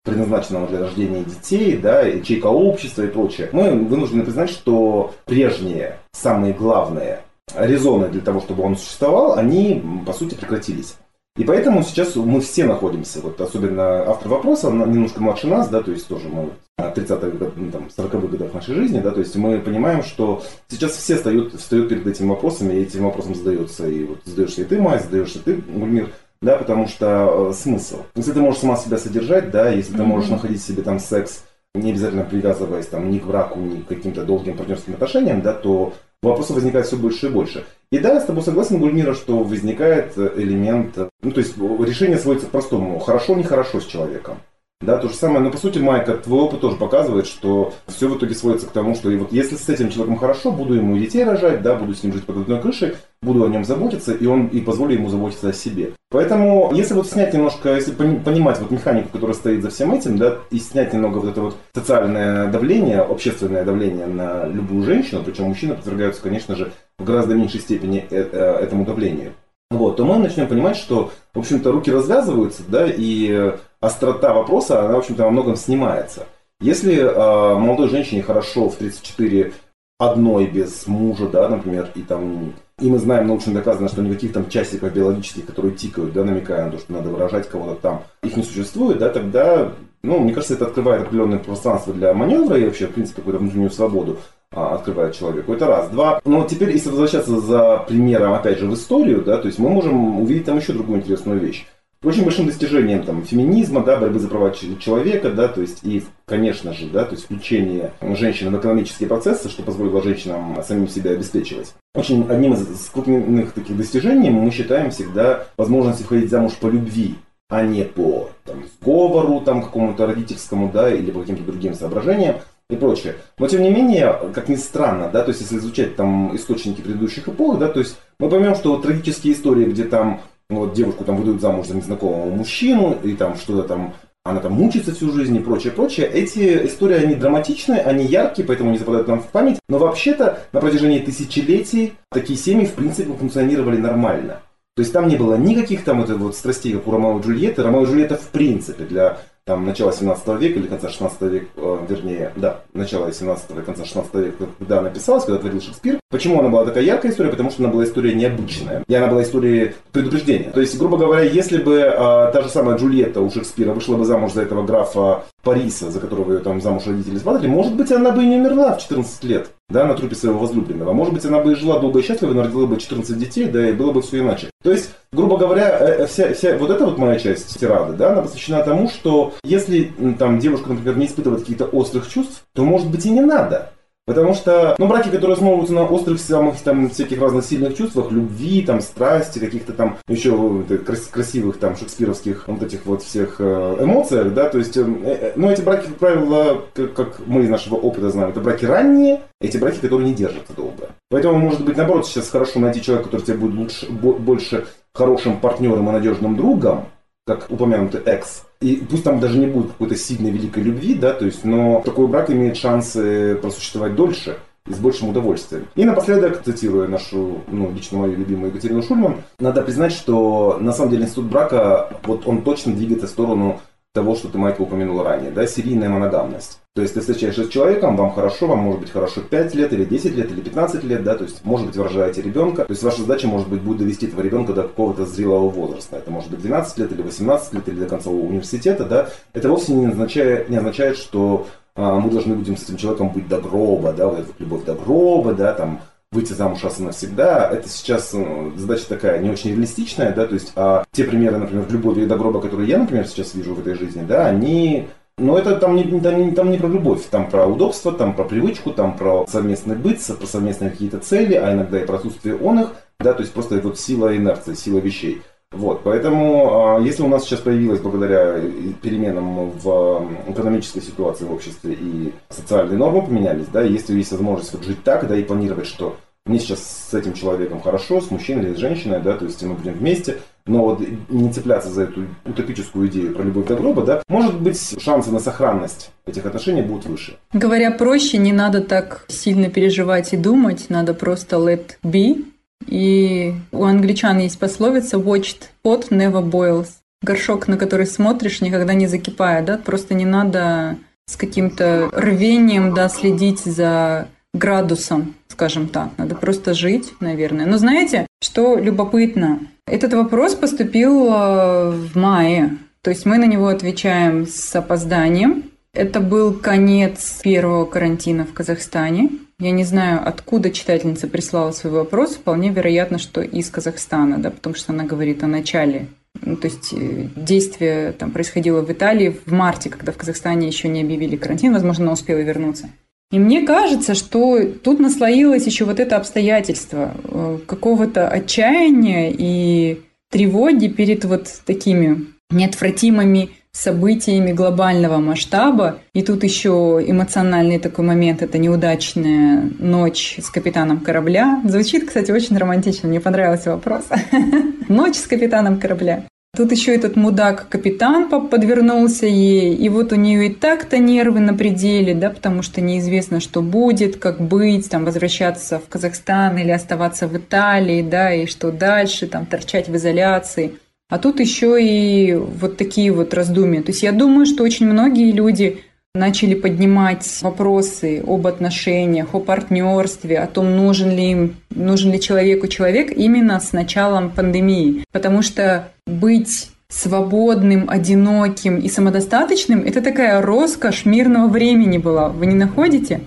предназначенного 0.04 0.68
для 0.68 0.80
рождения 0.80 1.24
детей, 1.24 1.76
да, 1.76 2.02
ячейка 2.02 2.46
общества 2.46 3.02
и 3.02 3.08
прочее, 3.08 3.50
мы 3.52 3.72
вынуждены 3.72 4.22
признать, 4.22 4.50
что 4.50 5.12
прежние, 5.26 5.98
самые 6.12 6.54
главные 6.54 7.20
резоны 7.54 8.08
для 8.08 8.20
того, 8.20 8.40
чтобы 8.40 8.62
он 8.62 8.76
существовал, 8.76 9.34
они, 9.38 9.82
по 10.04 10.12
сути, 10.12 10.34
прекратились. 10.34 10.96
И 11.36 11.44
поэтому 11.44 11.82
сейчас 11.82 12.16
мы 12.16 12.40
все 12.40 12.64
находимся, 12.64 13.20
вот 13.20 13.38
особенно 13.40 14.08
автор 14.08 14.28
вопроса, 14.28 14.70
немножко 14.70 15.22
младше 15.22 15.46
нас, 15.46 15.68
да, 15.68 15.82
то 15.82 15.90
есть 15.90 16.08
тоже 16.08 16.28
мы 16.28 16.50
30-х, 16.78 17.52
ну, 17.56 17.70
там, 17.70 17.88
40-х 17.94 18.26
годах 18.28 18.54
нашей 18.54 18.74
жизни, 18.74 19.00
да, 19.00 19.10
то 19.10 19.20
есть 19.20 19.36
мы 19.36 19.58
понимаем, 19.58 20.02
что 20.02 20.42
сейчас 20.68 20.92
все 20.92 21.16
встают, 21.16 21.52
встают 21.52 21.90
перед 21.90 22.06
этими 22.06 22.28
вопросами, 22.28 22.74
и 22.74 22.82
этим 22.82 23.04
вопросом 23.04 23.34
задается, 23.34 23.86
и 23.86 24.04
вот 24.04 24.20
задаешься 24.24 24.62
и 24.62 24.64
ты, 24.64 24.80
Май, 24.80 24.98
задаешься 24.98 25.40
ты, 25.40 25.56
Гульмир, 25.56 26.10
да, 26.40 26.56
потому 26.56 26.88
что 26.88 27.50
э, 27.50 27.52
смысл. 27.54 28.04
Если 28.14 28.32
ты 28.32 28.40
можешь 28.40 28.60
сама 28.60 28.76
себя 28.76 28.96
содержать, 28.96 29.50
да, 29.50 29.68
если 29.68 29.94
mm-hmm. 29.94 29.98
ты 29.98 30.04
можешь 30.04 30.30
находить 30.30 30.62
себе 30.62 30.82
там 30.82 30.98
секс, 30.98 31.44
не 31.74 31.90
обязательно 31.90 32.24
привязываясь 32.24 32.86
там 32.86 33.10
ни 33.10 33.18
к 33.18 33.26
браку, 33.26 33.60
ни 33.60 33.82
к 33.82 33.88
каким-то 33.88 34.24
долгим 34.24 34.56
партнерским 34.56 34.94
отношениям, 34.94 35.42
да, 35.42 35.52
то 35.52 35.92
вопросов 36.28 36.56
возникает 36.56 36.86
все 36.86 36.96
больше 36.96 37.26
и 37.26 37.30
больше. 37.30 37.64
И 37.90 37.98
да, 37.98 38.14
я 38.14 38.20
с 38.20 38.24
тобой 38.24 38.42
согласен, 38.42 38.78
Гульмира, 38.78 39.14
что 39.14 39.42
возникает 39.42 40.16
элемент, 40.16 40.96
ну 41.22 41.30
то 41.30 41.40
есть 41.40 41.56
решение 41.56 42.18
сводится 42.18 42.48
к 42.48 42.50
простому, 42.50 42.98
хорошо, 42.98 43.34
нехорошо 43.34 43.80
с 43.80 43.86
человеком. 43.86 44.38
Да, 44.82 44.98
то 44.98 45.08
же 45.08 45.14
самое, 45.14 45.40
но 45.40 45.50
по 45.50 45.56
сути, 45.56 45.78
Майка, 45.78 46.18
твой 46.18 46.42
опыт 46.42 46.60
тоже 46.60 46.76
показывает, 46.76 47.26
что 47.26 47.72
все 47.86 48.08
в 48.08 48.18
итоге 48.18 48.34
сводится 48.34 48.66
к 48.66 48.72
тому, 48.72 48.94
что 48.94 49.10
и 49.10 49.16
вот 49.16 49.32
если 49.32 49.56
с 49.56 49.70
этим 49.70 49.88
человеком 49.88 50.18
хорошо, 50.18 50.52
буду 50.52 50.74
ему 50.74 50.98
детей 50.98 51.24
рожать, 51.24 51.62
да, 51.62 51.74
буду 51.76 51.94
с 51.94 52.02
ним 52.02 52.12
жить 52.12 52.24
под 52.26 52.36
одной 52.36 52.60
крышей, 52.60 52.94
буду 53.22 53.42
о 53.42 53.48
нем 53.48 53.64
заботиться, 53.64 54.12
и 54.12 54.26
он 54.26 54.48
и 54.48 54.60
позволю 54.60 54.92
ему 54.92 55.08
заботиться 55.08 55.48
о 55.48 55.54
себе. 55.54 55.92
Поэтому, 56.10 56.70
если 56.74 56.92
вот 56.92 57.06
снять 57.06 57.32
немножко, 57.32 57.74
если 57.74 57.92
понимать 57.92 58.60
вот 58.60 58.70
механику, 58.70 59.08
которая 59.08 59.34
стоит 59.34 59.62
за 59.62 59.70
всем 59.70 59.94
этим, 59.94 60.18
да, 60.18 60.40
и 60.50 60.58
снять 60.58 60.92
немного 60.92 61.18
вот 61.20 61.30
это 61.30 61.40
вот 61.40 61.56
социальное 61.74 62.48
давление, 62.48 63.00
общественное 63.00 63.64
давление 63.64 64.06
на 64.06 64.46
любую 64.46 64.84
женщину, 64.84 65.22
причем 65.24 65.44
мужчины 65.44 65.74
подвергаются, 65.74 66.20
конечно 66.20 66.54
же, 66.54 66.70
в 66.98 67.04
гораздо 67.04 67.34
меньшей 67.34 67.60
степени 67.60 68.06
э, 68.10 68.28
э, 68.30 68.58
этому 68.60 68.84
давлению 68.84 69.32
вот, 69.70 69.96
то 69.96 70.04
мы 70.04 70.18
начнем 70.18 70.46
понимать, 70.46 70.76
что, 70.76 71.10
в 71.34 71.38
общем-то, 71.40 71.72
руки 71.72 71.90
развязываются, 71.90 72.62
да, 72.68 72.86
и 72.86 73.54
острота 73.86 74.32
вопроса, 74.32 74.80
она, 74.80 74.94
в 74.94 74.98
общем-то, 74.98 75.24
во 75.24 75.30
многом 75.30 75.56
снимается. 75.56 76.26
Если 76.60 76.96
э, 76.96 77.58
молодой 77.58 77.88
женщине 77.88 78.22
хорошо 78.22 78.68
в 78.68 78.76
34 78.76 79.52
одной 79.98 80.46
без 80.46 80.86
мужа, 80.86 81.28
да, 81.28 81.48
например, 81.48 81.90
и 81.94 82.02
там 82.02 82.54
и 82.78 82.90
мы 82.90 82.98
знаем, 82.98 83.26
научно 83.26 83.54
доказано, 83.54 83.88
что 83.88 84.02
никаких 84.02 84.34
там 84.34 84.50
часиков 84.50 84.92
биологических, 84.92 85.46
которые 85.46 85.74
тикают, 85.74 86.12
да, 86.12 86.24
намекая 86.24 86.66
на 86.66 86.72
то, 86.72 86.78
что 86.78 86.92
надо 86.92 87.08
выражать 87.08 87.48
кого-то 87.48 87.80
там, 87.80 88.02
их 88.22 88.36
не 88.36 88.42
существует, 88.42 88.98
да, 88.98 89.08
тогда, 89.08 89.72
ну, 90.02 90.18
мне 90.18 90.34
кажется, 90.34 90.54
это 90.54 90.66
открывает 90.66 91.02
определенное 91.02 91.38
пространство 91.38 91.94
для 91.94 92.12
маневра 92.12 92.58
и 92.58 92.66
вообще, 92.66 92.86
в 92.86 92.92
принципе, 92.92 93.22
какую-то 93.22 93.40
внутреннюю 93.40 93.70
свободу 93.70 94.18
а, 94.52 94.74
открывает 94.74 95.14
человеку. 95.14 95.54
Это 95.54 95.66
раз. 95.66 95.88
Два. 95.88 96.20
Но 96.26 96.44
теперь, 96.44 96.72
если 96.72 96.90
возвращаться 96.90 97.40
за 97.40 97.78
примером, 97.88 98.34
опять 98.34 98.58
же, 98.58 98.66
в 98.66 98.74
историю, 98.74 99.22
да, 99.22 99.38
то 99.38 99.46
есть 99.46 99.58
мы 99.58 99.70
можем 99.70 100.20
увидеть 100.20 100.44
там 100.44 100.58
еще 100.58 100.74
другую 100.74 100.98
интересную 100.98 101.40
вещь. 101.40 101.66
Очень 102.02 102.24
большим 102.24 102.46
достижением 102.46 103.02
там, 103.04 103.24
феминизма, 103.24 103.82
да, 103.82 103.96
борьбы 103.96 104.18
за 104.18 104.28
права 104.28 104.52
человека, 104.52 105.30
да, 105.30 105.48
то 105.48 105.60
есть 105.60 105.80
и, 105.82 106.04
конечно 106.24 106.72
же, 106.72 106.86
да, 106.86 107.04
то 107.04 107.12
есть 107.12 107.24
включение 107.24 107.92
женщин 108.00 108.54
в 108.54 108.58
экономические 108.58 109.08
процессы, 109.08 109.48
что 109.48 109.62
позволило 109.62 110.02
женщинам 110.02 110.62
самим 110.62 110.88
себя 110.88 111.12
обеспечивать. 111.12 111.74
Очень 111.94 112.28
одним 112.28 112.52
из 112.52 112.90
крупных 112.92 113.52
таких 113.52 113.76
достижений 113.76 114.30
мы 114.30 114.50
считаем 114.50 114.90
всегда 114.90 115.46
возможность 115.56 116.02
выходить 116.02 116.30
замуж 116.30 116.52
по 116.60 116.68
любви, 116.68 117.16
а 117.48 117.62
не 117.62 117.84
по 117.84 118.30
там, 118.44 118.64
сговору 118.80 119.40
там, 119.40 119.62
какому-то 119.62 120.06
родительскому, 120.06 120.70
да, 120.72 120.92
или 120.92 121.10
по 121.10 121.20
каким-то 121.20 121.44
другим 121.44 121.74
соображениям 121.74 122.36
и 122.68 122.76
прочее. 122.76 123.16
Но 123.38 123.46
тем 123.46 123.62
не 123.62 123.70
менее, 123.70 124.18
как 124.34 124.48
ни 124.48 124.56
странно, 124.56 125.08
да, 125.12 125.22
то 125.22 125.30
есть 125.30 125.40
если 125.40 125.58
изучать 125.58 125.96
там 125.96 126.34
источники 126.34 126.80
предыдущих 126.80 127.28
эпох, 127.28 127.58
да, 127.58 127.68
то 127.68 127.78
есть 127.78 127.98
мы 128.18 128.28
поймем, 128.28 128.54
что 128.54 128.72
вот 128.72 128.82
трагические 128.82 129.34
истории, 129.34 129.66
где 129.66 129.84
там 129.84 130.20
ну, 130.50 130.60
вот 130.60 130.74
девушку 130.74 131.04
там 131.04 131.16
выдают 131.16 131.40
замуж 131.40 131.66
за 131.66 131.76
незнакомого 131.76 132.30
мужчину, 132.30 132.96
и 133.02 133.14
там 133.14 133.36
что-то 133.36 133.62
там 133.64 133.94
она 134.26 134.40
там 134.40 134.54
мучится 134.54 134.92
всю 134.92 135.12
жизнь 135.12 135.36
и 135.36 135.40
прочее, 135.40 135.72
прочее. 135.72 136.08
Эти 136.08 136.66
истории, 136.66 136.96
они 136.96 137.14
драматичные, 137.14 137.80
они 137.80 138.04
яркие, 138.04 138.46
поэтому 138.46 138.72
не 138.72 138.78
западают 138.78 139.06
нам 139.06 139.20
в 139.20 139.26
память. 139.28 139.60
Но 139.68 139.78
вообще-то 139.78 140.40
на 140.52 140.60
протяжении 140.60 140.98
тысячелетий 140.98 141.94
такие 142.10 142.36
семьи, 142.36 142.66
в 142.66 142.72
принципе, 142.72 143.12
функционировали 143.12 143.76
нормально. 143.76 144.40
То 144.74 144.82
есть 144.82 144.92
там 144.92 145.08
не 145.08 145.16
было 145.16 145.36
никаких 145.36 145.84
там 145.84 146.00
вот, 146.00 146.10
вот 146.10 146.36
страстей, 146.36 146.72
как 146.72 146.88
у 146.88 146.90
Ромео 146.90 147.18
и 147.18 147.22
Джульетты. 147.22 147.62
Ромео 147.62 147.84
и 147.84 147.86
Джульетта, 147.86 148.16
в 148.16 148.28
принципе, 148.28 148.84
для 148.84 149.18
там, 149.46 149.64
начала 149.64 149.92
17 149.92 150.26
века 150.40 150.58
или 150.58 150.66
конца 150.66 150.88
16 150.88 151.22
века, 151.22 151.46
э, 151.54 151.78
вернее, 151.88 152.32
да, 152.34 152.62
начала 152.74 153.12
17 153.12 153.50
и 153.50 153.62
конца 153.62 153.84
16 153.84 154.14
века, 154.14 154.46
когда 154.58 154.80
она 154.80 154.90
писалась, 154.90 155.24
когда 155.24 155.38
творил 155.38 155.60
Шекспир. 155.60 156.00
Почему 156.10 156.40
она 156.40 156.48
была 156.48 156.64
такая 156.64 156.82
яркая 156.82 157.12
история? 157.12 157.30
Потому 157.30 157.50
что 157.50 157.62
она 157.62 157.72
была 157.72 157.84
история 157.84 158.14
необычная. 158.14 158.82
И 158.88 158.94
она 158.94 159.06
была 159.06 159.22
историей 159.22 159.74
предупреждения. 159.92 160.50
То 160.50 160.60
есть, 160.60 160.76
грубо 160.76 160.96
говоря, 160.96 161.22
если 161.22 161.58
бы 161.58 161.76
э, 161.76 161.90
та 161.96 162.42
же 162.42 162.48
самая 162.48 162.76
Джульетта 162.76 163.20
у 163.20 163.30
Шекспира 163.30 163.72
вышла 163.72 163.96
бы 163.96 164.04
замуж 164.04 164.32
за 164.32 164.42
этого 164.42 164.64
графа 164.64 165.24
Париса, 165.44 165.92
за 165.92 166.00
которого 166.00 166.32
ее 166.32 166.38
там 166.40 166.60
замуж 166.60 166.86
родители 166.86 167.18
сватали, 167.18 167.46
может 167.46 167.76
быть, 167.76 167.92
она 167.92 168.10
бы 168.10 168.24
и 168.24 168.26
не 168.26 168.38
умерла 168.38 168.74
в 168.74 168.80
14 168.80 169.22
лет, 169.22 169.50
да, 169.68 169.84
на 169.84 169.94
трупе 169.94 170.16
своего 170.16 170.40
возлюбленного. 170.40 170.92
Может 170.92 171.14
быть, 171.14 171.24
она 171.24 171.38
бы 171.38 171.52
и 171.52 171.54
жила 171.54 171.78
долго 171.78 172.00
и 172.00 172.02
счастливо, 172.02 172.32
но 172.32 172.42
родила 172.42 172.66
бы 172.66 172.78
14 172.78 173.16
детей, 173.16 173.44
да, 173.44 173.68
и 173.68 173.72
было 173.72 173.92
бы 173.92 174.02
все 174.02 174.18
иначе. 174.18 174.50
То 174.64 174.72
есть, 174.72 174.90
грубо 175.12 175.36
говоря, 175.36 175.78
э, 175.78 176.02
э, 176.02 176.06
вся, 176.06 176.34
вся 176.34 176.58
вот 176.58 176.70
эта 176.70 176.84
вот 176.84 176.98
моя 176.98 177.16
часть 177.20 177.58
тирады, 177.60 177.92
да, 177.92 178.12
она 178.12 178.22
посвящена 178.22 178.64
тому, 178.64 178.88
что 178.88 179.34
если 179.44 179.92
там 180.18 180.38
девушка, 180.38 180.70
например, 180.70 180.96
не 180.96 181.06
испытывает 181.06 181.42
каких-то 181.42 181.66
острых 181.66 182.08
чувств, 182.08 182.44
то, 182.54 182.64
может 182.64 182.90
быть, 182.90 183.06
и 183.06 183.10
не 183.10 183.20
надо. 183.20 183.72
Потому 184.06 184.34
что, 184.34 184.76
ну, 184.78 184.86
браки, 184.86 185.08
которые 185.08 185.34
основываются 185.34 185.74
на 185.74 185.84
острых 185.84 186.20
самых 186.20 186.60
там 186.60 186.88
всяких 186.88 187.20
разных 187.20 187.44
сильных 187.44 187.76
чувствах, 187.76 188.12
любви, 188.12 188.62
там, 188.62 188.80
страсти, 188.80 189.40
каких-то 189.40 189.72
там 189.72 189.98
еще 190.06 190.62
крас- 190.86 191.08
красивых 191.08 191.58
там 191.58 191.76
шекспировских 191.76 192.44
вот 192.46 192.62
этих 192.62 192.86
вот 192.86 193.02
всех 193.02 193.40
э, 193.40 193.76
эмоциях, 193.80 194.32
да, 194.32 194.48
то 194.48 194.58
есть, 194.58 194.76
э, 194.76 194.82
э, 194.82 195.32
ну, 195.34 195.50
эти 195.50 195.60
браки, 195.60 195.86
как 195.88 195.96
правило, 195.96 196.62
как, 196.72 196.94
как 196.94 197.26
мы 197.26 197.42
из 197.42 197.48
нашего 197.48 197.74
опыта 197.74 198.10
знаем, 198.10 198.30
это 198.30 198.40
браки 198.40 198.64
ранние, 198.64 199.22
эти 199.40 199.56
браки, 199.56 199.80
которые 199.80 200.08
не 200.08 200.14
держатся 200.14 200.52
долго. 200.52 200.90
Поэтому, 201.10 201.40
может 201.40 201.64
быть, 201.64 201.76
наоборот, 201.76 202.06
сейчас 202.06 202.30
хорошо 202.30 202.60
найти 202.60 202.80
человека, 202.80 203.08
который 203.08 203.22
тебе 203.22 203.38
будет 203.38 203.54
лучше, 203.56 203.90
больше 203.90 204.66
хорошим 204.94 205.40
партнером 205.40 205.88
и 205.88 205.92
надежным 205.92 206.36
другом, 206.36 206.86
как 207.26 207.50
упомянутый 207.50 208.02
экс, 208.02 208.45
и 208.60 208.76
пусть 208.76 209.04
там 209.04 209.20
даже 209.20 209.38
не 209.38 209.46
будет 209.46 209.72
какой-то 209.72 209.96
сильной 209.96 210.30
великой 210.30 210.62
любви, 210.62 210.94
да, 210.94 211.12
то 211.12 211.24
есть, 211.26 211.44
но 211.44 211.82
такой 211.84 212.06
брак 212.06 212.30
имеет 212.30 212.56
шансы 212.56 213.36
просуществовать 213.36 213.94
дольше 213.94 214.38
и 214.68 214.72
с 214.72 214.78
большим 214.78 215.10
удовольствием. 215.10 215.66
И 215.74 215.84
напоследок, 215.84 216.42
цитируя 216.42 216.88
нашу, 216.88 217.42
ну, 217.48 217.70
лично 217.72 217.98
мою 217.98 218.16
любимую 218.16 218.50
Екатерину 218.50 218.82
Шульман, 218.82 219.22
надо 219.38 219.62
признать, 219.62 219.92
что 219.92 220.58
на 220.60 220.72
самом 220.72 220.90
деле 220.90 221.04
институт 221.04 221.26
брака, 221.26 221.98
вот 222.04 222.26
он 222.26 222.42
точно 222.42 222.74
двигается 222.74 223.06
в 223.06 223.10
сторону 223.10 223.60
того, 223.92 224.14
что 224.14 224.28
ты, 224.28 224.38
Майкл, 224.38 224.64
упомянула 224.64 225.04
ранее, 225.04 225.30
да, 225.30 225.46
серийная 225.46 225.88
моногамность. 225.88 226.60
То 226.76 226.82
есть 226.82 226.92
ты 226.92 227.00
встречаешься 227.00 227.44
с 227.44 227.48
человеком, 227.48 227.96
вам 227.96 228.12
хорошо, 228.12 228.48
вам 228.48 228.58
может 228.58 228.82
быть 228.82 228.90
хорошо 228.90 229.22
5 229.22 229.54
лет 229.54 229.72
или 229.72 229.86
10 229.86 230.14
лет 230.14 230.30
или 230.30 230.42
15 230.42 230.84
лет, 230.84 231.02
да, 231.04 231.14
то 231.14 231.24
есть 231.24 231.42
может 231.42 231.68
быть 231.68 231.74
вы 231.74 231.84
рожаете 231.84 232.20
ребенка, 232.20 232.66
то 232.66 232.70
есть 232.70 232.82
ваша 232.82 233.00
задача 233.00 233.26
может 233.26 233.48
быть 233.48 233.62
будет 233.62 233.78
довести 233.78 234.06
этого 234.06 234.20
ребенка 234.20 234.52
до 234.52 234.64
какого-то 234.64 235.06
зрелого 235.06 235.48
возраста. 235.48 235.96
Это 235.96 236.10
может 236.10 236.28
быть 236.30 236.40
12 236.40 236.76
лет 236.76 236.92
или 236.92 237.00
18 237.00 237.54
лет 237.54 237.68
или 237.68 237.80
до 237.80 237.86
конца 237.86 238.10
университета, 238.10 238.84
да. 238.84 239.08
Это 239.32 239.48
вовсе 239.48 239.72
не 239.72 239.86
означает, 239.86 240.50
не 240.50 240.58
означает 240.58 240.98
что 240.98 241.46
а, 241.76 241.98
мы 241.98 242.10
должны 242.10 242.34
будем 242.34 242.58
с 242.58 242.64
этим 242.64 242.76
человеком 242.76 243.08
быть 243.08 243.26
до 243.26 243.40
гроба, 243.40 243.94
да, 243.94 244.08
вот 244.08 244.18
эта 244.18 244.32
любовь 244.38 244.64
до 244.66 244.74
гроба, 244.74 245.32
да, 245.32 245.54
там, 245.54 245.80
выйти 246.12 246.34
замуж 246.34 246.62
раз 246.62 246.78
и 246.78 246.82
навсегда, 246.82 247.50
это 247.50 247.70
сейчас 247.70 248.12
ну, 248.12 248.52
задача 248.54 248.86
такая 248.86 249.20
не 249.20 249.30
очень 249.30 249.52
реалистичная, 249.52 250.14
да, 250.14 250.26
то 250.26 250.34
есть 250.34 250.52
а 250.56 250.84
те 250.92 251.04
примеры, 251.04 251.38
например, 251.38 251.64
в 251.64 251.72
любови 251.72 252.04
до 252.04 252.18
гроба, 252.18 252.42
которые 252.42 252.68
я, 252.68 252.76
например, 252.76 253.06
сейчас 253.06 253.34
вижу 253.34 253.54
в 253.54 253.60
этой 253.60 253.76
жизни, 253.76 254.04
да, 254.06 254.26
они 254.26 254.88
но 255.18 255.38
это 255.38 255.56
там 255.56 255.76
не, 255.76 256.00
там, 256.32 256.50
не 256.50 256.58
про 256.58 256.68
любовь, 256.68 257.04
там 257.10 257.30
про 257.30 257.46
удобство, 257.46 257.92
там 257.92 258.14
про 258.14 258.24
привычку, 258.24 258.72
там 258.72 258.96
про 258.96 259.26
совместный 259.26 259.74
быт, 259.74 259.98
про 260.18 260.26
совместные 260.26 260.70
какие-то 260.70 260.98
цели, 260.98 261.34
а 261.34 261.52
иногда 261.52 261.80
и 261.80 261.86
про 261.86 261.96
отсутствие 261.96 262.36
он 262.36 262.60
их, 262.60 262.74
да, 263.00 263.14
то 263.14 263.22
есть 263.22 263.32
просто 263.32 263.56
вот 263.60 263.78
сила 263.78 264.14
инерции, 264.14 264.54
сила 264.54 264.78
вещей. 264.78 265.22
Вот, 265.52 265.82
поэтому, 265.84 266.76
а, 266.76 266.80
если 266.80 267.02
у 267.02 267.08
нас 267.08 267.24
сейчас 267.24 267.40
появилась, 267.40 267.80
благодаря 267.80 268.40
переменам 268.82 269.50
в 269.50 270.06
экономической 270.26 270.80
ситуации 270.80 271.24
в 271.24 271.32
обществе 271.32 271.72
и 271.72 272.12
социальные 272.28 272.76
нормы 272.76 273.00
поменялись, 273.00 273.46
да, 273.46 273.62
если 273.62 273.96
есть 273.96 274.12
возможность 274.12 274.52
вот 274.52 274.64
жить 274.64 274.82
так, 274.82 275.06
да, 275.06 275.16
и 275.16 275.22
планировать, 275.22 275.66
что 275.66 275.96
мне 276.26 276.38
сейчас 276.38 276.88
с 276.90 276.94
этим 276.94 277.12
человеком 277.12 277.60
хорошо, 277.60 278.00
с 278.00 278.10
мужчиной 278.10 278.44
или 278.44 278.54
с 278.54 278.58
женщиной, 278.58 279.00
да, 279.00 279.14
то 279.14 279.24
есть 279.24 279.42
мы 279.42 279.54
будем 279.54 279.74
вместе, 279.74 280.18
но 280.44 280.62
вот 280.64 280.82
не 281.08 281.32
цепляться 281.32 281.70
за 281.70 281.84
эту 281.84 282.06
утопическую 282.24 282.88
идею 282.88 283.14
про 283.14 283.22
любовь 283.22 283.46
до 283.46 283.56
гроба, 283.56 283.82
да, 283.82 284.02
может 284.08 284.40
быть, 284.40 284.80
шансы 284.80 285.10
на 285.10 285.20
сохранность 285.20 285.90
этих 286.06 286.26
отношений 286.26 286.62
будут 286.62 286.86
выше. 286.86 287.16
Говоря 287.32 287.70
проще, 287.70 288.18
не 288.18 288.32
надо 288.32 288.60
так 288.60 289.04
сильно 289.08 289.50
переживать 289.50 290.12
и 290.12 290.16
думать, 290.16 290.66
надо 290.68 290.94
просто 290.94 291.36
let 291.36 291.76
be. 291.82 292.24
И 292.66 293.34
у 293.52 293.64
англичан 293.64 294.18
есть 294.18 294.38
пословица 294.38 294.96
watched 294.96 295.50
pot 295.64 295.90
never 295.90 296.22
boils. 296.22 296.68
Горшок, 297.02 297.46
на 297.48 297.56
который 297.56 297.86
смотришь, 297.86 298.40
никогда 298.40 298.74
не 298.74 298.86
закипает, 298.86 299.44
да, 299.44 299.58
просто 299.58 299.94
не 299.94 300.06
надо 300.06 300.76
с 301.06 301.16
каким-то 301.16 301.88
рвением, 301.92 302.74
да, 302.74 302.88
следить 302.88 303.40
за 303.40 304.08
градусом, 304.34 305.14
скажем 305.36 305.68
так. 305.68 305.90
Надо 305.98 306.14
просто 306.14 306.54
жить, 306.54 306.94
наверное. 307.00 307.44
Но 307.44 307.58
знаете, 307.58 308.06
что 308.22 308.56
любопытно? 308.56 309.40
Этот 309.66 309.92
вопрос 309.92 310.34
поступил 310.34 311.08
э, 311.12 311.70
в 311.72 311.94
мае. 311.94 312.56
То 312.80 312.90
есть 312.90 313.04
мы 313.04 313.18
на 313.18 313.26
него 313.26 313.48
отвечаем 313.48 314.26
с 314.26 314.56
опозданием. 314.56 315.44
Это 315.74 316.00
был 316.00 316.32
конец 316.32 317.20
первого 317.22 317.66
карантина 317.66 318.24
в 318.24 318.32
Казахстане. 318.32 319.10
Я 319.38 319.50
не 319.50 319.64
знаю, 319.64 320.00
откуда 320.08 320.50
читательница 320.50 321.06
прислала 321.06 321.52
свой 321.52 321.74
вопрос. 321.74 322.14
Вполне 322.14 322.48
вероятно, 322.48 322.98
что 322.98 323.20
из 323.20 323.50
Казахстана, 323.50 324.16
да, 324.16 324.30
потому 324.30 324.54
что 324.54 324.72
она 324.72 324.84
говорит 324.84 325.22
о 325.22 325.26
начале 325.26 325.88
ну, 326.22 326.36
то 326.36 326.46
есть 326.46 326.72
э, 326.72 327.08
действие 327.14 327.92
там 327.92 328.10
происходило 328.10 328.62
в 328.62 328.72
Италии 328.72 329.14
в 329.26 329.32
марте, 329.32 329.68
когда 329.68 329.92
в 329.92 329.98
Казахстане 329.98 330.46
еще 330.46 330.68
не 330.68 330.80
объявили 330.80 331.16
карантин, 331.16 331.52
возможно, 331.52 331.84
она 331.84 331.92
успела 331.92 332.20
вернуться. 332.20 332.70
И 333.12 333.18
мне 333.18 333.42
кажется, 333.42 333.94
что 333.94 334.44
тут 334.44 334.80
наслоилось 334.80 335.46
еще 335.46 335.64
вот 335.64 335.78
это 335.78 335.96
обстоятельство 335.96 336.92
э, 337.04 337.38
какого-то 337.46 338.08
отчаяния 338.08 339.12
и 339.16 339.80
тревоги 340.10 340.68
перед 340.68 341.04
вот 341.04 341.28
такими 341.44 342.06
неотвратимыми 342.30 343.30
событиями 343.52 344.32
глобального 344.32 344.98
масштаба. 344.98 345.78
И 345.94 346.02
тут 346.02 346.24
еще 346.24 346.82
эмоциональный 346.86 347.58
такой 347.58 347.84
момент– 347.84 348.22
это 348.22 348.38
неудачная 348.38 349.50
ночь 349.58 350.18
с 350.20 350.28
капитаном 350.28 350.80
корабля. 350.80 351.40
Звучит, 351.44 351.86
кстати, 351.86 352.10
очень 352.10 352.36
романтично, 352.36 352.88
мне 352.88 353.00
понравился 353.00 353.52
вопрос. 353.52 353.84
Ночь 354.68 354.96
с 354.96 355.06
капитаном 355.06 355.58
корабля. 355.58 356.04
Тут 356.36 356.52
еще 356.52 356.74
этот 356.74 356.96
мудак-капитан 356.96 358.10
подвернулся 358.28 359.06
ей, 359.06 359.54
и 359.54 359.68
вот 359.70 359.92
у 359.92 359.96
нее 359.96 360.26
и 360.26 360.34
так-то 360.34 360.76
нервы 360.76 361.20
на 361.20 361.32
пределе, 361.32 361.94
да, 361.94 362.10
потому 362.10 362.42
что 362.42 362.60
неизвестно, 362.60 363.20
что 363.20 363.40
будет, 363.40 363.96
как 363.96 364.20
быть, 364.20 364.68
там, 364.68 364.84
возвращаться 364.84 365.58
в 365.58 365.66
Казахстан 365.68 366.36
или 366.36 366.50
оставаться 366.50 367.08
в 367.08 367.16
Италии, 367.16 367.80
да, 367.80 368.12
и 368.12 368.26
что 368.26 368.52
дальше, 368.52 369.06
там, 369.06 369.24
торчать 369.24 369.68
в 369.68 369.76
изоляции. 369.76 370.52
А 370.90 370.98
тут 370.98 371.20
еще 371.20 371.56
и 371.58 372.14
вот 372.14 372.58
такие 372.58 372.92
вот 372.92 373.14
раздумья. 373.14 373.62
То 373.62 373.70
есть 373.70 373.82
я 373.82 373.92
думаю, 373.92 374.26
что 374.26 374.44
очень 374.44 374.66
многие 374.66 375.12
люди 375.12 375.60
начали 375.96 376.34
поднимать 376.34 377.06
вопросы 377.22 378.02
об 378.06 378.26
отношениях, 378.26 379.14
о 379.14 379.20
партнерстве, 379.20 380.18
о 380.18 380.26
том, 380.26 380.54
нужен 380.54 380.90
ли 380.90 381.10
им, 381.10 381.36
нужен 381.50 381.92
ли 381.92 382.00
человеку 382.00 382.46
человек 382.46 382.92
именно 382.96 383.40
с 383.40 383.52
началом 383.52 384.10
пандемии. 384.10 384.84
Потому 384.92 385.22
что 385.22 385.68
быть 385.86 386.50
свободным, 386.68 387.68
одиноким 387.68 388.58
и 388.58 388.68
самодостаточным– 388.68 389.62
это 389.66 389.80
такая 389.80 390.20
роскошь 390.20 390.84
мирного 390.84 391.28
времени 391.28 391.78
была. 391.78 392.08
Вы 392.08 392.26
не 392.26 392.34
находите? 392.34 393.00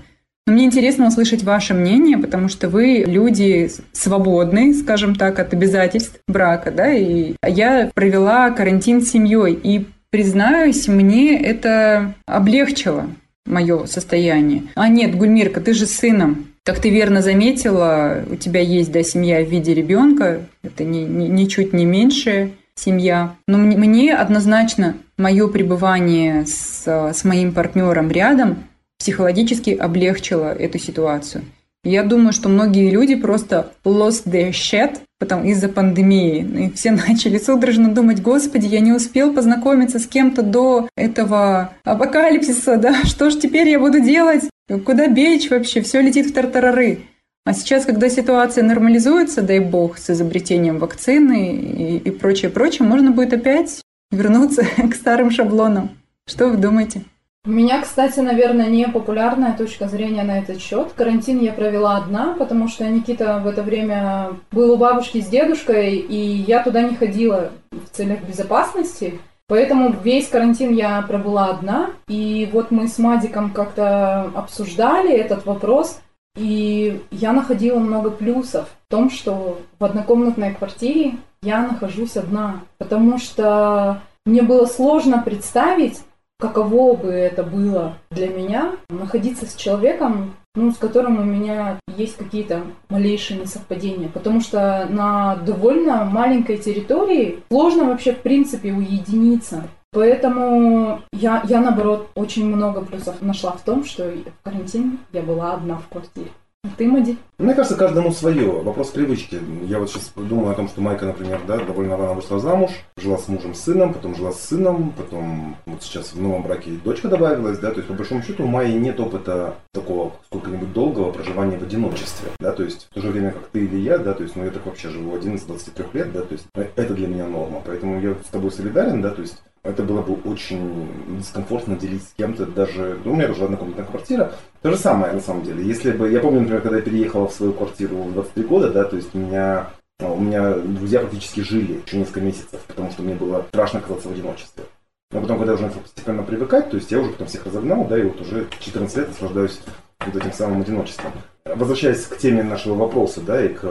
Но 0.47 0.53
мне 0.53 0.65
интересно 0.65 1.07
услышать 1.07 1.43
ваше 1.43 1.75
мнение, 1.75 2.17
потому 2.17 2.47
что 2.47 2.69
вы 2.69 3.03
люди 3.05 3.69
свободные, 3.91 4.73
скажем 4.73 5.13
так, 5.13 5.37
от 5.37 5.53
обязательств 5.53 6.19
брака, 6.27 6.71
да, 6.71 6.91
и 6.91 7.35
я 7.45 7.91
провела 7.93 8.49
карантин 8.49 9.01
с 9.01 9.11
семьей, 9.11 9.53
и 9.53 9.85
признаюсь, 10.11 10.87
мне 10.87 11.39
это 11.39 12.13
облегчило 12.25 13.07
мое 13.45 13.85
состояние. 13.85 14.63
А 14.75 14.87
нет, 14.87 15.15
Гульмирка, 15.15 15.61
ты 15.61 15.73
же 15.73 15.85
сыном. 15.85 16.47
Как 16.63 16.79
ты 16.79 16.89
верно 16.89 17.21
заметила, 17.21 18.23
у 18.29 18.35
тебя 18.35 18.61
есть 18.61 18.91
да, 18.91 19.01
семья 19.01 19.43
в 19.43 19.49
виде 19.49 19.73
ребенка, 19.73 20.41
это 20.61 20.83
ни, 20.83 20.99
ни, 20.99 21.27
ничуть 21.27 21.73
не 21.73 21.85
меньшая 21.85 22.51
семья. 22.75 23.35
Но 23.47 23.57
мне, 23.57 23.77
мне 23.77 24.15
однозначно 24.15 24.95
мое 25.17 25.47
пребывание 25.47 26.45
с, 26.45 26.85
с 26.85 27.23
моим 27.23 27.53
партнером 27.53 28.11
рядом 28.11 28.63
психологически 28.99 29.71
облегчило 29.71 30.53
эту 30.53 30.77
ситуацию. 30.77 31.43
Я 31.83 32.03
думаю, 32.03 32.33
что 32.33 32.49
многие 32.49 32.89
люди 32.89 33.15
просто 33.15 33.71
lost 33.85 34.25
their 34.25 34.51
shit 34.51 34.99
потом 35.19 35.43
из-за 35.43 35.69
пандемии. 35.69 36.65
И 36.65 36.71
все 36.71 36.91
начали 37.07 37.37
судорожно 37.37 37.93
думать, 37.93 38.21
господи, 38.21 38.65
я 38.65 38.79
не 38.79 38.93
успел 38.93 39.33
познакомиться 39.33 39.99
с 39.99 40.07
кем-то 40.07 40.41
до 40.41 40.89
этого 40.95 41.73
апокалипсиса, 41.83 42.77
да, 42.77 43.03
что 43.03 43.29
же 43.29 43.39
теперь 43.39 43.69
я 43.69 43.79
буду 43.79 43.99
делать? 43.99 44.49
Куда 44.85 45.07
бечь 45.07 45.49
вообще? 45.49 45.81
Все 45.81 46.01
летит 46.01 46.27
в 46.27 46.33
тартарары. 46.33 46.99
А 47.45 47.53
сейчас, 47.53 47.85
когда 47.85 48.09
ситуация 48.09 48.63
нормализуется, 48.63 49.41
дай 49.41 49.59
бог, 49.59 49.97
с 49.97 50.09
изобретением 50.09 50.77
вакцины 50.77 51.55
и, 51.55 51.97
и 51.97 52.11
прочее, 52.11 52.51
прочее, 52.51 52.87
можно 52.87 53.11
будет 53.11 53.33
опять 53.33 53.81
вернуться 54.11 54.63
к 54.91 54.95
старым 54.95 55.31
шаблонам. 55.31 55.89
Что 56.27 56.49
вы 56.49 56.57
думаете? 56.57 57.01
У 57.49 57.51
меня, 57.51 57.81
кстати, 57.81 58.19
наверное, 58.19 58.69
не 58.69 58.87
популярная 58.87 59.57
точка 59.57 59.87
зрения 59.87 60.21
на 60.21 60.37
этот 60.37 60.61
счет. 60.61 60.93
Карантин 60.95 61.39
я 61.39 61.51
провела 61.51 61.97
одна, 61.97 62.35
потому 62.37 62.67
что 62.67 62.87
Никита 62.87 63.41
в 63.43 63.47
это 63.47 63.63
время 63.63 64.33
был 64.51 64.73
у 64.73 64.77
бабушки 64.77 65.19
с 65.19 65.25
дедушкой, 65.25 65.95
и 65.95 66.15
я 66.15 66.63
туда 66.63 66.83
не 66.83 66.95
ходила 66.95 67.49
в 67.71 67.89
целях 67.89 68.21
безопасности. 68.21 69.19
Поэтому 69.47 69.91
весь 69.91 70.27
карантин 70.27 70.75
я 70.75 71.01
пробыла 71.01 71.47
одна. 71.47 71.89
И 72.07 72.47
вот 72.53 72.69
мы 72.69 72.87
с 72.87 72.99
Мадиком 72.99 73.49
как-то 73.49 74.29
обсуждали 74.35 75.11
этот 75.11 75.47
вопрос. 75.47 75.99
И 76.37 77.01
я 77.09 77.33
находила 77.33 77.79
много 77.79 78.11
плюсов 78.11 78.69
в 78.85 78.91
том, 78.91 79.09
что 79.09 79.59
в 79.79 79.83
однокомнатной 79.83 80.53
квартире 80.53 81.13
я 81.41 81.63
нахожусь 81.63 82.15
одна. 82.15 82.61
Потому 82.77 83.17
что 83.17 84.03
мне 84.23 84.43
было 84.43 84.67
сложно 84.67 85.23
представить, 85.23 86.01
каково 86.39 86.95
бы 86.95 87.09
это 87.09 87.43
было 87.43 87.97
для 88.09 88.29
меня 88.29 88.77
находиться 88.89 89.45
с 89.45 89.55
человеком, 89.55 90.35
ну, 90.55 90.71
с 90.71 90.77
которым 90.77 91.19
у 91.19 91.23
меня 91.23 91.79
есть 91.97 92.15
какие-то 92.15 92.63
малейшие 92.89 93.41
несовпадения. 93.41 94.09
Потому 94.09 94.41
что 94.41 94.87
на 94.89 95.35
довольно 95.35 96.05
маленькой 96.05 96.57
территории 96.57 97.43
сложно 97.49 97.85
вообще 97.85 98.13
в 98.13 98.19
принципе 98.19 98.71
уединиться. 98.71 99.63
Поэтому 99.91 101.01
я, 101.11 101.43
я, 101.47 101.61
наоборот, 101.61 102.09
очень 102.15 102.45
много 102.45 102.81
плюсов 102.81 103.21
нашла 103.21 103.51
в 103.53 103.61
том, 103.61 103.83
что 103.83 104.03
в 104.03 104.43
карантин 104.43 104.99
я 105.11 105.21
была 105.21 105.53
одна 105.53 105.77
в 105.77 105.87
квартире. 105.87 106.29
Ты, 106.79 106.87
Мади? 106.87 107.17
Мне 107.37 107.53
кажется, 107.53 107.77
каждому 107.77 108.11
свое. 108.11 108.51
Вопрос 108.51 108.89
привычки. 108.91 109.39
Я 109.63 109.79
вот 109.79 109.89
сейчас 109.89 110.11
думаю 110.15 110.51
о 110.51 110.55
том, 110.55 110.67
что 110.67 110.79
Майка, 110.79 111.05
например, 111.05 111.41
да, 111.47 111.57
довольно 111.57 111.95
рано 111.95 112.13
вышла 112.13 112.39
замуж, 112.39 112.71
жила 112.97 113.17
с 113.17 113.27
мужем, 113.29 113.53
с 113.53 113.61
сыном, 113.61 113.93
потом 113.93 114.15
жила 114.15 114.31
с 114.31 114.41
сыном, 114.41 114.93
потом 114.97 115.55
вот 115.65 115.83
сейчас 115.83 116.13
в 116.13 116.21
новом 116.21 116.43
браке 116.43 116.71
дочка 116.83 117.07
добавилась, 117.07 117.59
да, 117.59 117.71
то 117.71 117.77
есть 117.77 117.87
по 117.87 117.93
большому 117.93 118.23
счету 118.23 118.43
у 118.43 118.47
Майи 118.47 118.77
нет 118.77 118.99
опыта 118.99 119.55
такого 119.73 120.13
сколько-нибудь 120.27 120.73
долгого 120.73 121.11
проживания 121.11 121.57
в 121.57 121.63
одиночестве, 121.63 122.29
да, 122.39 122.51
то 122.51 122.63
есть 122.63 122.87
в 122.91 122.93
то 122.93 123.01
же 123.01 123.09
время, 123.09 123.31
как 123.31 123.47
ты 123.47 123.65
или 123.65 123.77
я, 123.77 123.97
да, 123.97 124.13
то 124.13 124.23
есть, 124.23 124.35
ну, 124.35 124.43
я 124.43 124.51
так 124.51 124.65
вообще 124.65 124.89
живу 124.89 125.17
11-23 125.17 125.93
лет, 125.93 126.11
да, 126.13 126.21
то 126.21 126.33
есть 126.33 126.45
это 126.53 126.93
для 126.93 127.07
меня 127.07 127.25
норма, 127.27 127.61
поэтому 127.65 128.01
я 128.01 128.15
с 128.15 128.29
тобой 128.31 128.51
солидарен, 128.51 129.01
да, 129.01 129.11
то 129.11 129.21
есть 129.21 129.41
это 129.69 129.83
было 129.83 130.01
бы 130.01 130.15
очень 130.29 131.17
дискомфортно 131.17 131.75
делить 131.75 132.03
с 132.03 132.13
кем-то 132.17 132.45
даже... 132.45 132.97
Ну, 133.03 133.13
у 133.13 133.15
меня 133.15 133.31
уже 133.31 133.45
однокомнатная 133.45 133.85
квартира. 133.85 134.33
То 134.61 134.71
же 134.71 134.77
самое, 134.77 135.13
на 135.13 135.21
самом 135.21 135.43
деле. 135.43 135.65
Если 135.65 135.91
бы... 135.91 136.09
Я 136.09 136.19
помню, 136.19 136.41
например, 136.41 136.61
когда 136.61 136.77
я 136.77 136.83
переехала 136.83 137.27
в 137.27 137.33
свою 137.33 137.53
квартиру 137.53 137.97
в 137.97 138.13
23 138.13 138.43
года, 138.43 138.69
да, 138.69 138.83
то 138.83 138.95
есть 138.95 139.13
у 139.13 139.17
меня 139.17 139.69
а, 140.01 140.11
у 140.11 140.19
меня 140.19 140.53
друзья 140.53 140.99
практически 140.99 141.41
жили 141.41 141.81
еще 141.85 141.97
несколько 141.97 142.21
месяцев, 142.21 142.61
потому 142.67 142.89
что 142.89 143.01
мне 143.01 143.15
было 143.15 143.45
страшно 143.49 143.79
оказаться 143.79 144.07
в 144.07 144.11
одиночестве. 144.13 144.63
Но 145.11 145.21
потом, 145.21 145.37
когда 145.37 145.51
я 145.51 145.55
уже 145.55 145.65
начал 145.67 145.81
постепенно 145.81 146.23
привыкать, 146.23 146.69
то 146.69 146.77
есть 146.77 146.91
я 146.91 146.99
уже 146.99 147.11
потом 147.11 147.27
всех 147.27 147.45
разогнал, 147.45 147.85
да, 147.85 147.97
и 147.97 148.03
вот 148.03 148.21
уже 148.21 148.47
14 148.59 148.97
лет 148.97 149.07
наслаждаюсь 149.09 149.59
вот 150.05 150.15
этим 150.15 150.31
самым 150.31 150.61
одиночеством. 150.61 151.11
Возвращаясь 151.43 152.05
к 152.05 152.17
теме 152.17 152.43
нашего 152.43 152.75
вопроса, 152.75 153.21
да, 153.21 153.43
и 153.43 153.49
к, 153.49 153.61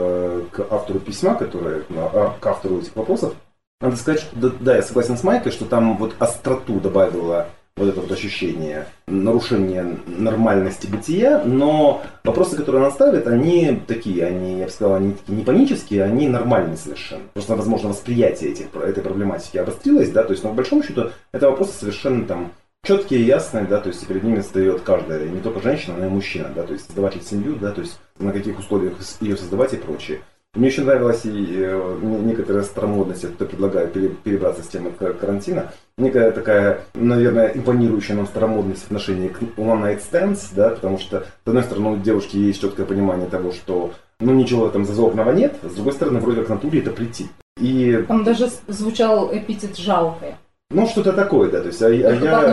к 0.51 0.67
автору 0.69 0.99
письма, 0.99 1.35
которое, 1.35 1.83
а, 1.89 2.35
к 2.39 2.45
автору 2.45 2.79
этих 2.79 2.95
вопросов, 2.95 3.33
надо 3.81 3.95
сказать, 3.95 4.21
что 4.21 4.35
да, 4.35 4.51
да, 4.59 4.75
я 4.75 4.81
согласен 4.81 5.17
с 5.17 5.23
Майкой, 5.23 5.51
что 5.51 5.65
там 5.65 5.97
вот 5.97 6.15
остроту 6.19 6.79
добавила 6.79 7.47
вот 7.77 7.87
это 7.87 8.01
вот 8.01 8.11
ощущение 8.11 8.87
нарушения 9.07 9.97
нормальности 10.05 10.87
бытия, 10.87 11.41
но 11.45 12.03
вопросы, 12.25 12.57
которые 12.57 12.81
она 12.83 12.91
ставит, 12.91 13.25
они 13.25 13.81
такие, 13.87 14.25
они, 14.25 14.59
я 14.59 14.65
бы 14.65 14.71
сказал, 14.71 14.95
они 14.95 15.13
такие 15.13 15.37
не 15.37 15.45
панические, 15.45 16.03
они 16.03 16.27
нормальные 16.27 16.75
совершенно. 16.75 17.23
Просто, 17.33 17.55
возможно, 17.55 17.89
восприятие 17.89 18.51
этих, 18.51 18.75
этой 18.75 19.01
проблематики 19.01 19.57
обострилось, 19.57 20.09
да, 20.11 20.23
то 20.23 20.31
есть, 20.31 20.43
но 20.43 20.49
в 20.49 20.55
большом 20.55 20.83
счету, 20.83 21.11
это 21.31 21.49
вопросы 21.49 21.71
совершенно 21.71 22.25
там 22.25 22.51
четкие, 22.83 23.25
ясные, 23.25 23.63
да, 23.63 23.79
то 23.79 23.87
есть 23.87 24.05
перед 24.05 24.23
ними 24.23 24.41
встает 24.41 24.81
каждая, 24.81 25.29
не 25.29 25.39
только 25.39 25.61
женщина, 25.61 25.95
но 25.97 26.07
и 26.07 26.09
мужчина, 26.09 26.49
да, 26.53 26.63
то 26.63 26.73
есть 26.73 26.85
создавать 26.85 27.23
семью, 27.23 27.55
да, 27.55 27.71
то 27.71 27.79
есть 27.79 27.97
на 28.17 28.33
каких 28.33 28.59
условиях 28.59 28.95
ее 29.21 29.37
создавать 29.37 29.73
и 29.73 29.77
прочее. 29.77 30.19
Мне 30.55 30.69
еще 30.69 30.81
нравилась 30.81 31.25
и 31.25 31.45
э, 31.47 31.99
некоторая 32.01 32.63
старомодность, 32.63 33.21
я 33.21 33.29
предлагаю 33.29 33.87
перебраться 33.87 34.63
с 34.63 34.67
темы 34.67 34.89
карантина. 34.91 35.71
Некая 35.95 36.31
такая, 36.31 36.81
наверное, 36.95 37.51
импонирующая 37.53 38.15
нам 38.15 38.25
старомодность 38.25 38.81
в 38.81 38.85
отношении 38.85 39.27
к 39.27 39.43
One 39.57 39.83
Night 39.83 40.01
Stands, 40.01 40.47
да, 40.55 40.69
потому 40.69 40.97
что, 40.97 41.19
с 41.45 41.47
одной 41.47 41.61
стороны, 41.61 41.91
у 41.91 41.97
девушки 41.97 42.37
есть 42.37 42.61
четкое 42.61 42.87
понимание 42.87 43.27
того, 43.27 43.51
что 43.51 43.91
ну 44.19 44.33
ничего 44.33 44.67
там 44.69 44.85
зазорного 44.85 45.31
нет, 45.33 45.55
с 45.61 45.75
другой 45.75 45.93
стороны, 45.93 46.19
вроде 46.19 46.41
как 46.41 46.49
натуре 46.49 46.79
это 46.79 46.89
прийти. 46.89 47.27
И... 47.59 48.03
Там 48.07 48.23
даже 48.23 48.49
звучал 48.67 49.29
эпитет 49.31 49.77
«жалкое». 49.77 50.39
Ну, 50.71 50.87
что-то 50.87 51.13
такое, 51.13 51.49
да, 51.49 51.61
то 51.61 51.67
есть, 51.67 51.81
а, 51.81 51.87
а 51.87 51.91
я... 51.91 52.47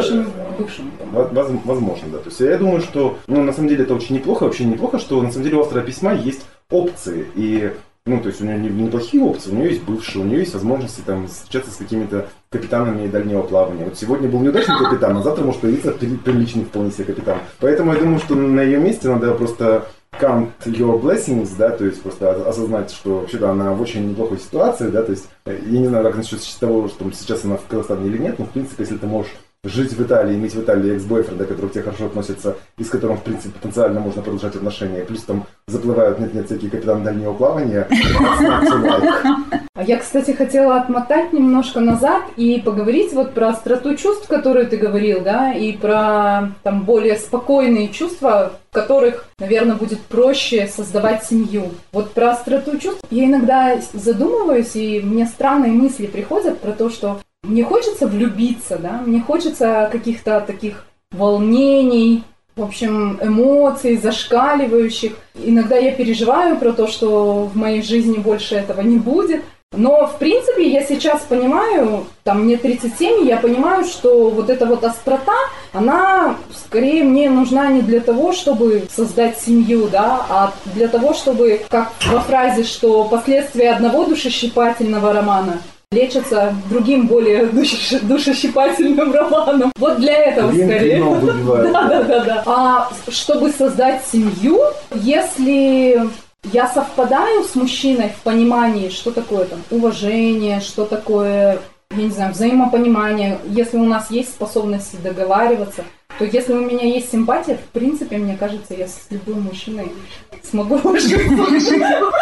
бывшим. 0.58 0.90
Возможно, 1.64 2.08
да, 2.12 2.18
то 2.18 2.28
есть, 2.28 2.40
я 2.40 2.56
думаю, 2.58 2.80
что, 2.80 3.18
ну, 3.26 3.42
на 3.42 3.52
самом 3.52 3.68
деле, 3.68 3.84
это 3.84 3.94
очень 3.94 4.16
неплохо, 4.16 4.44
вообще 4.44 4.64
неплохо, 4.64 4.98
что, 4.98 5.20
на 5.20 5.30
самом 5.30 5.44
деле, 5.44 5.56
у 5.56 5.60
автора 5.60 5.82
письма 5.82 6.14
есть 6.14 6.46
опции, 6.70 7.26
и 7.34 7.72
ну, 8.06 8.20
то 8.20 8.28
есть 8.28 8.40
у 8.40 8.44
нее 8.44 8.58
неплохие 8.58 9.22
опции, 9.22 9.50
у 9.50 9.54
нее 9.54 9.70
есть 9.70 9.82
бывшие, 9.82 10.22
у 10.22 10.26
нее 10.26 10.40
есть 10.40 10.54
возможности 10.54 11.00
там 11.04 11.26
встречаться 11.26 11.72
с 11.72 11.76
какими-то 11.76 12.28
капитанами 12.50 13.08
дальнего 13.08 13.42
плавания. 13.42 13.84
Вот 13.84 13.98
сегодня 13.98 14.28
был 14.28 14.40
неудачный 14.40 14.78
капитан, 14.78 15.16
а 15.16 15.22
завтра 15.22 15.44
может 15.44 15.60
появиться 15.60 15.90
приличный 15.90 16.64
вполне 16.64 16.92
себе 16.92 17.06
капитан. 17.06 17.38
Поэтому 17.58 17.92
я 17.92 17.98
думаю, 17.98 18.20
что 18.20 18.36
на 18.36 18.60
ее 18.60 18.78
месте 18.78 19.08
надо 19.08 19.34
просто 19.34 19.88
count 20.20 20.52
your 20.66 21.00
blessings, 21.00 21.50
да, 21.58 21.70
то 21.70 21.84
есть 21.84 22.00
просто 22.00 22.48
осознать, 22.48 22.90
что 22.90 23.20
вообще-то 23.20 23.50
она 23.50 23.72
в 23.72 23.80
очень 23.80 24.08
неплохой 24.08 24.38
ситуации, 24.38 24.88
да, 24.88 25.02
то 25.02 25.10
есть 25.10 25.28
я 25.44 25.78
не 25.80 25.88
знаю, 25.88 26.04
как 26.04 26.16
насчет 26.16 26.40
того, 26.60 26.88
что 26.88 27.10
сейчас 27.10 27.44
она 27.44 27.56
в 27.56 27.66
Казахстане 27.66 28.06
или 28.06 28.18
нет, 28.18 28.38
но 28.38 28.44
в 28.44 28.50
принципе, 28.50 28.84
если 28.84 28.96
ты 28.96 29.06
можешь 29.06 29.32
жить 29.66 29.92
в 29.92 30.02
Италии, 30.02 30.34
иметь 30.34 30.54
в 30.54 30.62
Италии 30.62 30.96
экс-бойфренда, 30.96 31.44
который 31.44 31.68
к 31.68 31.72
тебе 31.72 31.84
хорошо 31.84 32.06
относится 32.06 32.56
и 32.78 32.84
с 32.84 32.88
которым, 32.88 33.16
в 33.16 33.22
принципе, 33.22 33.50
потенциально 33.50 34.00
можно 34.00 34.22
продолжать 34.22 34.56
отношения, 34.56 35.04
плюс 35.04 35.22
там 35.22 35.46
заплывают 35.66 36.18
нет-нет 36.18 36.46
всякие 36.46 36.70
капитаны 36.70 37.04
дальнего 37.04 37.32
плавания. 37.32 37.88
А 39.76 39.82
я, 39.82 39.98
кстати, 39.98 40.30
хотела 40.30 40.76
отмотать 40.76 41.34
немножко 41.34 41.80
назад 41.80 42.22
и 42.38 42.58
поговорить 42.64 43.12
вот 43.12 43.34
про 43.34 43.48
остроту 43.48 43.94
чувств, 43.94 44.26
которые 44.26 44.64
ты 44.64 44.78
говорил, 44.78 45.20
да, 45.20 45.52
и 45.52 45.76
про 45.76 46.52
там 46.62 46.84
более 46.84 47.16
спокойные 47.16 47.88
чувства, 47.90 48.52
в 48.70 48.74
которых, 48.74 49.28
наверное, 49.38 49.76
будет 49.76 50.00
проще 50.00 50.66
создавать 50.66 51.24
семью. 51.26 51.72
Вот 51.92 52.12
про 52.12 52.30
остроту 52.30 52.78
чувств 52.78 53.04
я 53.10 53.26
иногда 53.26 53.78
задумываюсь, 53.92 54.74
и 54.76 55.02
мне 55.02 55.26
странные 55.26 55.72
мысли 55.72 56.06
приходят 56.06 56.58
про 56.58 56.72
то, 56.72 56.88
что 56.88 57.20
мне 57.46 57.64
хочется 57.64 58.06
влюбиться, 58.06 58.78
да, 58.78 59.02
мне 59.04 59.20
хочется 59.20 59.88
каких-то 59.90 60.40
таких 60.40 60.86
волнений, 61.12 62.24
в 62.56 62.62
общем, 62.62 63.18
эмоций, 63.22 63.96
зашкаливающих. 63.96 65.12
Иногда 65.34 65.76
я 65.76 65.92
переживаю 65.92 66.56
про 66.56 66.72
то, 66.72 66.86
что 66.86 67.44
в 67.44 67.56
моей 67.56 67.82
жизни 67.82 68.16
больше 68.16 68.54
этого 68.54 68.80
не 68.80 68.96
будет. 68.96 69.42
Но, 69.72 70.06
в 70.06 70.18
принципе, 70.18 70.70
я 70.70 70.82
сейчас 70.82 71.22
понимаю, 71.22 72.06
там 72.24 72.44
мне 72.44 72.56
37, 72.56 73.26
я 73.26 73.36
понимаю, 73.36 73.84
что 73.84 74.30
вот 74.30 74.48
эта 74.48 74.64
вот 74.64 74.84
острота, 74.84 75.36
она 75.72 76.36
скорее 76.54 77.02
мне 77.04 77.28
нужна 77.28 77.66
не 77.66 77.82
для 77.82 78.00
того, 78.00 78.32
чтобы 78.32 78.84
создать 78.90 79.38
семью, 79.38 79.88
да, 79.88 80.24
а 80.30 80.54
для 80.72 80.88
того, 80.88 81.12
чтобы, 81.12 81.60
как 81.68 81.92
во 82.06 82.20
фразе, 82.20 82.64
что 82.64 83.04
последствия 83.04 83.72
одного 83.72 84.06
душещипательного 84.06 85.12
романа 85.12 85.60
лечатся 85.92 86.54
другим 86.68 87.06
более 87.06 87.46
душ- 87.52 88.00
душещипательным 88.02 89.12
романом. 89.12 89.72
Вот 89.76 89.98
для 89.98 90.14
этого 90.16 90.50
Клин 90.50 90.68
скорее. 90.68 91.04
Да, 91.72 91.88
да, 91.88 92.02
да, 92.02 92.24
да. 92.24 92.42
А 92.46 92.90
чтобы 93.08 93.50
создать 93.50 94.02
семью, 94.10 94.60
если 94.94 96.08
я 96.52 96.68
совпадаю 96.68 97.44
с 97.44 97.54
мужчиной 97.54 98.10
в 98.10 98.22
понимании, 98.22 98.88
что 98.88 99.10
такое 99.10 99.44
там 99.46 99.62
уважение, 99.70 100.60
что 100.60 100.84
такое, 100.84 101.58
я 101.90 102.02
не 102.02 102.10
знаю, 102.10 102.32
взаимопонимание, 102.32 103.38
если 103.46 103.76
у 103.78 103.84
нас 103.84 104.10
есть 104.10 104.30
способность 104.30 105.00
договариваться, 105.02 105.84
то 106.18 106.24
если 106.24 106.54
у 106.54 106.60
меня 106.60 106.84
есть 106.84 107.10
симпатия, 107.12 107.56
в 107.56 107.68
принципе, 107.72 108.16
мне 108.16 108.36
кажется, 108.36 108.74
я 108.74 108.86
с 108.86 109.06
любым 109.10 109.42
мужчиной 109.42 109.92
смогу 110.50 110.78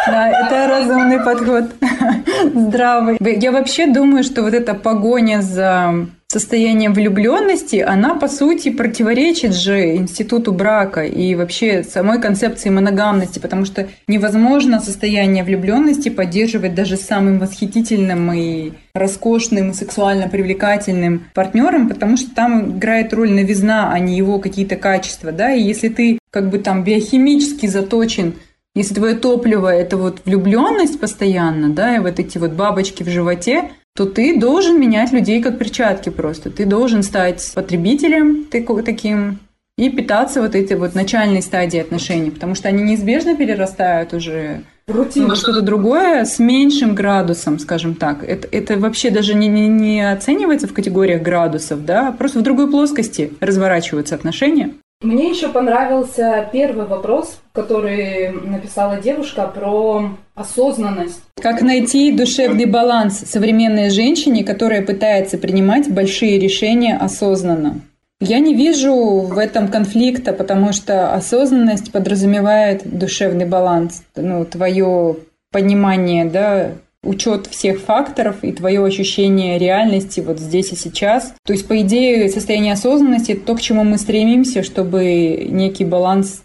это 0.07 0.67
разумный 0.67 1.23
подход. 1.23 1.65
Здравый. 2.53 3.17
Я 3.19 3.51
вообще 3.51 3.87
думаю, 3.87 4.23
что 4.23 4.41
вот 4.41 4.53
эта 4.53 4.73
погоня 4.73 5.41
за 5.41 6.07
состоянием 6.35 6.93
влюбленности, 6.93 7.77
она 7.77 8.13
по 8.13 8.27
сути 8.27 8.69
противоречит 8.69 9.55
же 9.55 9.95
институту 9.95 10.51
брака 10.51 11.05
и 11.05 11.33
вообще 11.33 11.81
самой 11.81 12.19
концепции 12.19 12.69
моногамности, 12.69 13.39
потому 13.39 13.63
что 13.63 13.87
невозможно 14.09 14.81
состояние 14.81 15.45
влюбленности 15.45 16.09
поддерживать 16.09 16.75
даже 16.75 16.97
самым 16.97 17.39
восхитительным 17.39 18.33
и 18.33 18.73
роскошным, 18.93 19.73
сексуально 19.73 20.27
привлекательным 20.27 21.23
партнером, 21.33 21.87
потому 21.87 22.17
что 22.17 22.35
там 22.35 22.79
играет 22.79 23.13
роль 23.13 23.31
новизна, 23.31 23.93
а 23.93 23.99
не 23.99 24.17
его 24.17 24.39
какие-то 24.39 24.75
качества, 24.75 25.31
да, 25.31 25.53
и 25.53 25.61
если 25.61 25.87
ты 25.87 26.19
как 26.31 26.49
бы 26.49 26.59
там 26.59 26.83
биохимически 26.83 27.67
заточен 27.67 28.33
если 28.77 28.95
твое 28.95 29.15
топливо 29.15 29.73
это 29.73 29.95
вот 29.95 30.19
влюбленность 30.25 30.99
постоянно, 30.99 31.69
да, 31.69 31.95
и 31.95 31.99
вот 31.99 32.19
эти 32.19 32.37
вот 32.37 32.51
бабочки 32.51 33.03
в 33.03 33.07
животе, 33.07 33.71
то 33.95 34.05
ты 34.05 34.37
должен 34.37 34.79
менять 34.79 35.13
людей 35.13 35.41
как 35.41 35.57
перчатки 35.57 36.09
просто. 36.09 36.49
Ты 36.49 36.65
должен 36.65 37.01
стать 37.01 37.51
потребителем 37.55 38.45
таким 38.83 39.39
и 39.77 39.89
питаться 39.89 40.41
вот 40.41 40.55
этой 40.55 40.77
вот 40.77 40.95
начальной 40.95 41.41
стадии 41.41 41.79
отношений, 41.79 42.31
потому 42.31 42.55
что 42.55 42.69
они 42.69 42.83
неизбежно 42.83 43.35
перерастают 43.35 44.13
уже 44.13 44.63
Рутина. 44.87 45.27
на 45.27 45.35
что-то 45.35 45.61
другое 45.61 46.23
с 46.23 46.39
меньшим 46.39 46.95
градусом, 46.95 47.59
скажем 47.59 47.95
так. 47.95 48.23
Это, 48.23 48.47
это 48.51 48.77
вообще 48.77 49.09
даже 49.09 49.33
не, 49.33 49.47
не, 49.47 49.67
не 49.67 50.11
оценивается 50.11 50.67
в 50.67 50.73
категориях 50.73 51.21
градусов, 51.21 51.83
да, 51.83 52.11
просто 52.11 52.39
в 52.39 52.43
другой 52.43 52.69
плоскости 52.69 53.33
разворачиваются 53.41 54.15
отношения. 54.15 54.75
Мне 55.05 55.29
еще 55.29 55.49
понравился 55.49 56.49
первый 56.51 56.87
вопрос, 56.87 57.39
который 57.51 58.31
написала 58.31 58.97
девушка 58.99 59.45
про 59.45 60.09
осознанность. 60.33 61.21
Как 61.39 61.61
найти 61.61 62.11
душевный 62.11 62.65
баланс 62.65 63.19
современной 63.19 63.91
женщине, 63.91 64.43
которая 64.43 64.81
пытается 64.81 65.37
принимать 65.37 65.91
большие 65.91 66.39
решения 66.39 66.97
осознанно? 66.97 67.81
Я 68.19 68.39
не 68.39 68.55
вижу 68.55 68.95
в 68.95 69.37
этом 69.37 69.67
конфликта, 69.67 70.33
потому 70.33 70.73
что 70.73 71.13
осознанность 71.13 71.91
подразумевает 71.91 72.81
душевный 72.97 73.45
баланс, 73.45 74.01
ну, 74.15 74.43
твое 74.43 75.17
понимание, 75.51 76.25
да, 76.25 76.71
учет 77.05 77.47
всех 77.47 77.79
факторов 77.79 78.43
и 78.43 78.51
твое 78.51 78.83
ощущение 78.83 79.57
реальности 79.57 80.19
вот 80.19 80.39
здесь 80.39 80.73
и 80.73 80.75
сейчас. 80.75 81.33
То 81.45 81.53
есть, 81.53 81.67
по 81.67 81.79
идее, 81.81 82.29
состояние 82.29 82.73
осознанности– 82.73 83.33
то, 83.45 83.55
к 83.55 83.61
чему 83.61 83.83
мы 83.83 83.97
стремимся, 83.97 84.63
чтобы 84.63 85.47
некий 85.49 85.85
баланс 85.85 86.43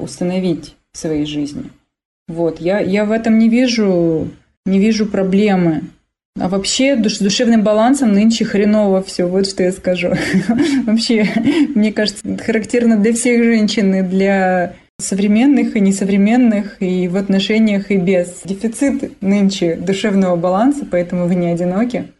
установить 0.00 0.74
в 0.92 0.98
своей 0.98 1.26
жизни. 1.26 1.64
Вот, 2.28 2.60
я, 2.60 2.80
я 2.80 3.04
в 3.04 3.12
этом 3.12 3.38
не 3.38 3.48
вижу, 3.48 4.28
не 4.64 4.78
вижу 4.78 5.06
проблемы. 5.06 5.82
А 6.38 6.48
вообще 6.48 6.94
душ, 6.94 7.18
душевным 7.18 7.62
балансом 7.62 8.12
нынче 8.12 8.44
хреново 8.44 9.02
все, 9.02 9.24
вот 9.26 9.48
что 9.48 9.64
я 9.64 9.72
скажу. 9.72 10.12
Вообще, 10.86 11.28
мне 11.74 11.92
кажется, 11.92 12.22
характерно 12.38 12.96
для 12.96 13.12
всех 13.12 13.42
женщин 13.42 13.92
и 13.94 14.02
для 14.02 14.74
современных 15.00 15.76
и 15.76 15.80
несовременных, 15.80 16.80
и 16.80 17.08
в 17.08 17.16
отношениях, 17.16 17.90
и 17.90 17.96
без. 17.96 18.42
Дефицит 18.44 19.20
нынче 19.20 19.76
душевного 19.76 20.36
баланса, 20.36 20.86
поэтому 20.90 21.26
вы 21.26 21.34
не 21.34 21.48
одиноки. 21.48 22.12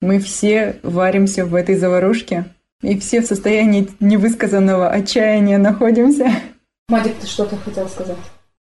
Мы 0.00 0.18
все 0.20 0.76
варимся 0.82 1.44
в 1.44 1.54
этой 1.54 1.76
заварушке, 1.76 2.44
и 2.82 2.98
все 2.98 3.20
в 3.20 3.26
состоянии 3.26 3.88
невысказанного 4.00 4.88
отчаяния 4.88 5.58
находимся. 5.58 6.30
Мадик, 6.88 7.14
ты 7.20 7.26
что-то 7.26 7.56
хотел 7.56 7.88
сказать? 7.88 8.16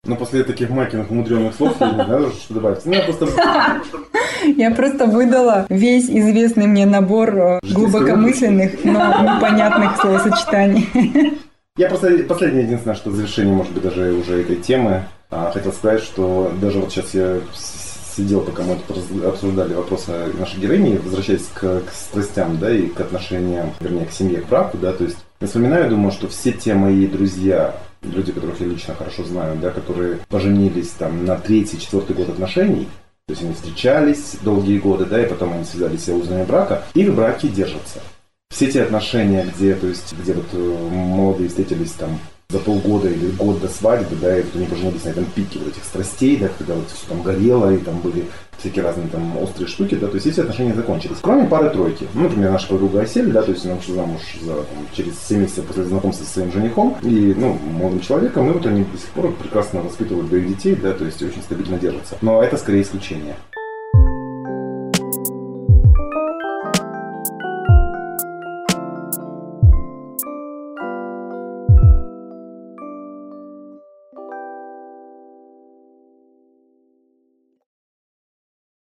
Ну, 0.06 0.16
после 0.16 0.44
таких 0.44 0.70
Макиных 0.70 1.10
умудренных 1.10 1.54
слов, 1.54 1.76
я 1.80 1.90
не 1.90 2.04
знаю, 2.04 2.30
что 2.30 2.54
добавить. 2.54 2.86
Ну, 2.86 2.92
я 2.92 3.02
просто... 3.02 3.26
Я 4.56 4.70
просто 4.70 5.06
выдала 5.06 5.66
весь 5.68 6.08
известный 6.08 6.66
мне 6.66 6.86
набор 6.86 7.36
э, 7.36 7.58
глубокомысленных, 7.62 8.84
но 8.84 8.92
непонятных 8.92 9.96
словосочетаний. 10.00 10.88
Я 11.76 11.88
просто 11.88 12.24
последнее 12.24 12.64
единственное, 12.64 12.96
что 12.96 13.10
в 13.10 13.14
завершении, 13.14 13.52
может 13.52 13.72
быть, 13.72 13.82
даже 13.82 14.12
уже 14.12 14.40
этой 14.40 14.56
темы, 14.56 15.04
а, 15.30 15.50
хотел 15.52 15.72
сказать, 15.72 16.02
что 16.02 16.50
даже 16.60 16.78
вот 16.78 16.90
сейчас 16.90 17.12
я 17.12 17.40
сидел, 18.16 18.40
пока 18.40 18.62
мы 18.62 18.78
обсуждали 19.26 19.74
вопросы 19.74 20.32
нашей 20.38 20.58
героини, 20.58 20.96
возвращаясь 20.96 21.46
к, 21.52 21.60
к 21.60 21.92
страстям, 21.92 22.58
да, 22.58 22.70
и 22.70 22.86
к 22.86 22.98
отношениям, 23.00 23.74
вернее, 23.80 24.06
к 24.06 24.10
семье, 24.12 24.40
к 24.40 24.48
браку, 24.48 24.78
да, 24.78 24.92
то 24.92 25.04
есть 25.04 25.18
я 25.40 25.46
вспоминаю, 25.46 25.90
думаю, 25.90 26.12
что 26.12 26.28
все 26.28 26.52
те 26.52 26.72
мои 26.72 27.06
друзья, 27.06 27.76
люди, 28.02 28.32
которых 28.32 28.58
я 28.60 28.68
лично 28.68 28.94
хорошо 28.94 29.24
знаю, 29.24 29.58
да, 29.60 29.70
которые 29.70 30.18
поженились 30.30 30.90
там 30.90 31.26
на 31.26 31.36
третий, 31.36 31.78
четвертый 31.78 32.16
год 32.16 32.30
отношений, 32.30 32.88
то 33.26 33.32
есть 33.32 33.42
они 33.42 33.52
встречались 33.52 34.36
долгие 34.40 34.78
годы, 34.78 35.04
да, 35.04 35.22
и 35.22 35.28
потом 35.28 35.52
они 35.52 35.64
связались 35.64 36.02
все 36.02 36.14
узами 36.14 36.44
брака, 36.44 36.84
их 36.94 37.12
браки 37.14 37.48
держатся. 37.48 38.00
Все 38.50 38.70
те 38.70 38.82
отношения, 38.82 39.46
где, 39.54 39.74
то 39.74 39.86
есть, 39.86 40.14
где 40.18 40.32
вот 40.32 40.46
э, 40.52 40.88
молодые 40.90 41.48
встретились 41.48 41.92
там 41.92 42.18
за 42.48 42.58
полгода 42.58 43.08
или 43.08 43.30
год 43.32 43.60
до 43.60 43.68
свадьбы, 43.68 44.16
да, 44.16 44.38
и 44.38 44.42
вот 44.42 44.54
они 44.54 44.66
поженились 44.66 45.04
на 45.04 45.08
этом 45.10 45.24
пике 45.26 45.58
вот 45.58 45.68
этих 45.68 45.84
страстей, 45.84 46.36
да, 46.36 46.48
когда 46.56 46.74
вот 46.74 46.88
все 46.88 47.06
там 47.08 47.22
горело, 47.22 47.74
и 47.74 47.78
там 47.78 47.98
были 48.00 48.24
всякие 48.56 48.84
разные 48.84 49.08
там 49.08 49.36
острые 49.38 49.68
штуки, 49.68 49.96
да, 49.96 50.06
то 50.06 50.14
есть 50.14 50.26
эти 50.26 50.40
отношения 50.40 50.72
закончились. 50.74 51.18
Кроме 51.20 51.48
пары-тройки. 51.48 52.06
Ну, 52.14 52.22
например, 52.22 52.52
наша 52.52 52.68
подруга 52.68 53.02
Асель, 53.02 53.30
да, 53.30 53.42
то 53.42 53.50
есть 53.50 53.66
она 53.66 53.74
вышла 53.74 53.96
замуж 53.96 54.20
за, 54.40 54.54
там, 54.54 54.86
через 54.94 55.18
7 55.28 55.40
месяцев 55.40 55.66
после 55.66 55.84
знакомства 55.84 56.24
со 56.24 56.32
своим 56.32 56.52
женихом 56.52 56.96
и, 57.02 57.34
ну, 57.36 57.58
молодым 57.72 58.00
человеком, 58.00 58.48
и 58.48 58.52
вот 58.52 58.64
они 58.64 58.84
до 58.84 58.96
сих 58.96 59.08
пор 59.08 59.32
прекрасно 59.32 59.82
воспитывают 59.82 60.28
двоих 60.28 60.48
детей, 60.48 60.76
да, 60.76 60.92
то 60.92 61.04
есть 61.04 61.20
очень 61.22 61.42
стабильно 61.42 61.78
держатся. 61.78 62.16
Но 62.22 62.42
это 62.42 62.56
скорее 62.56 62.82
исключение. 62.82 63.34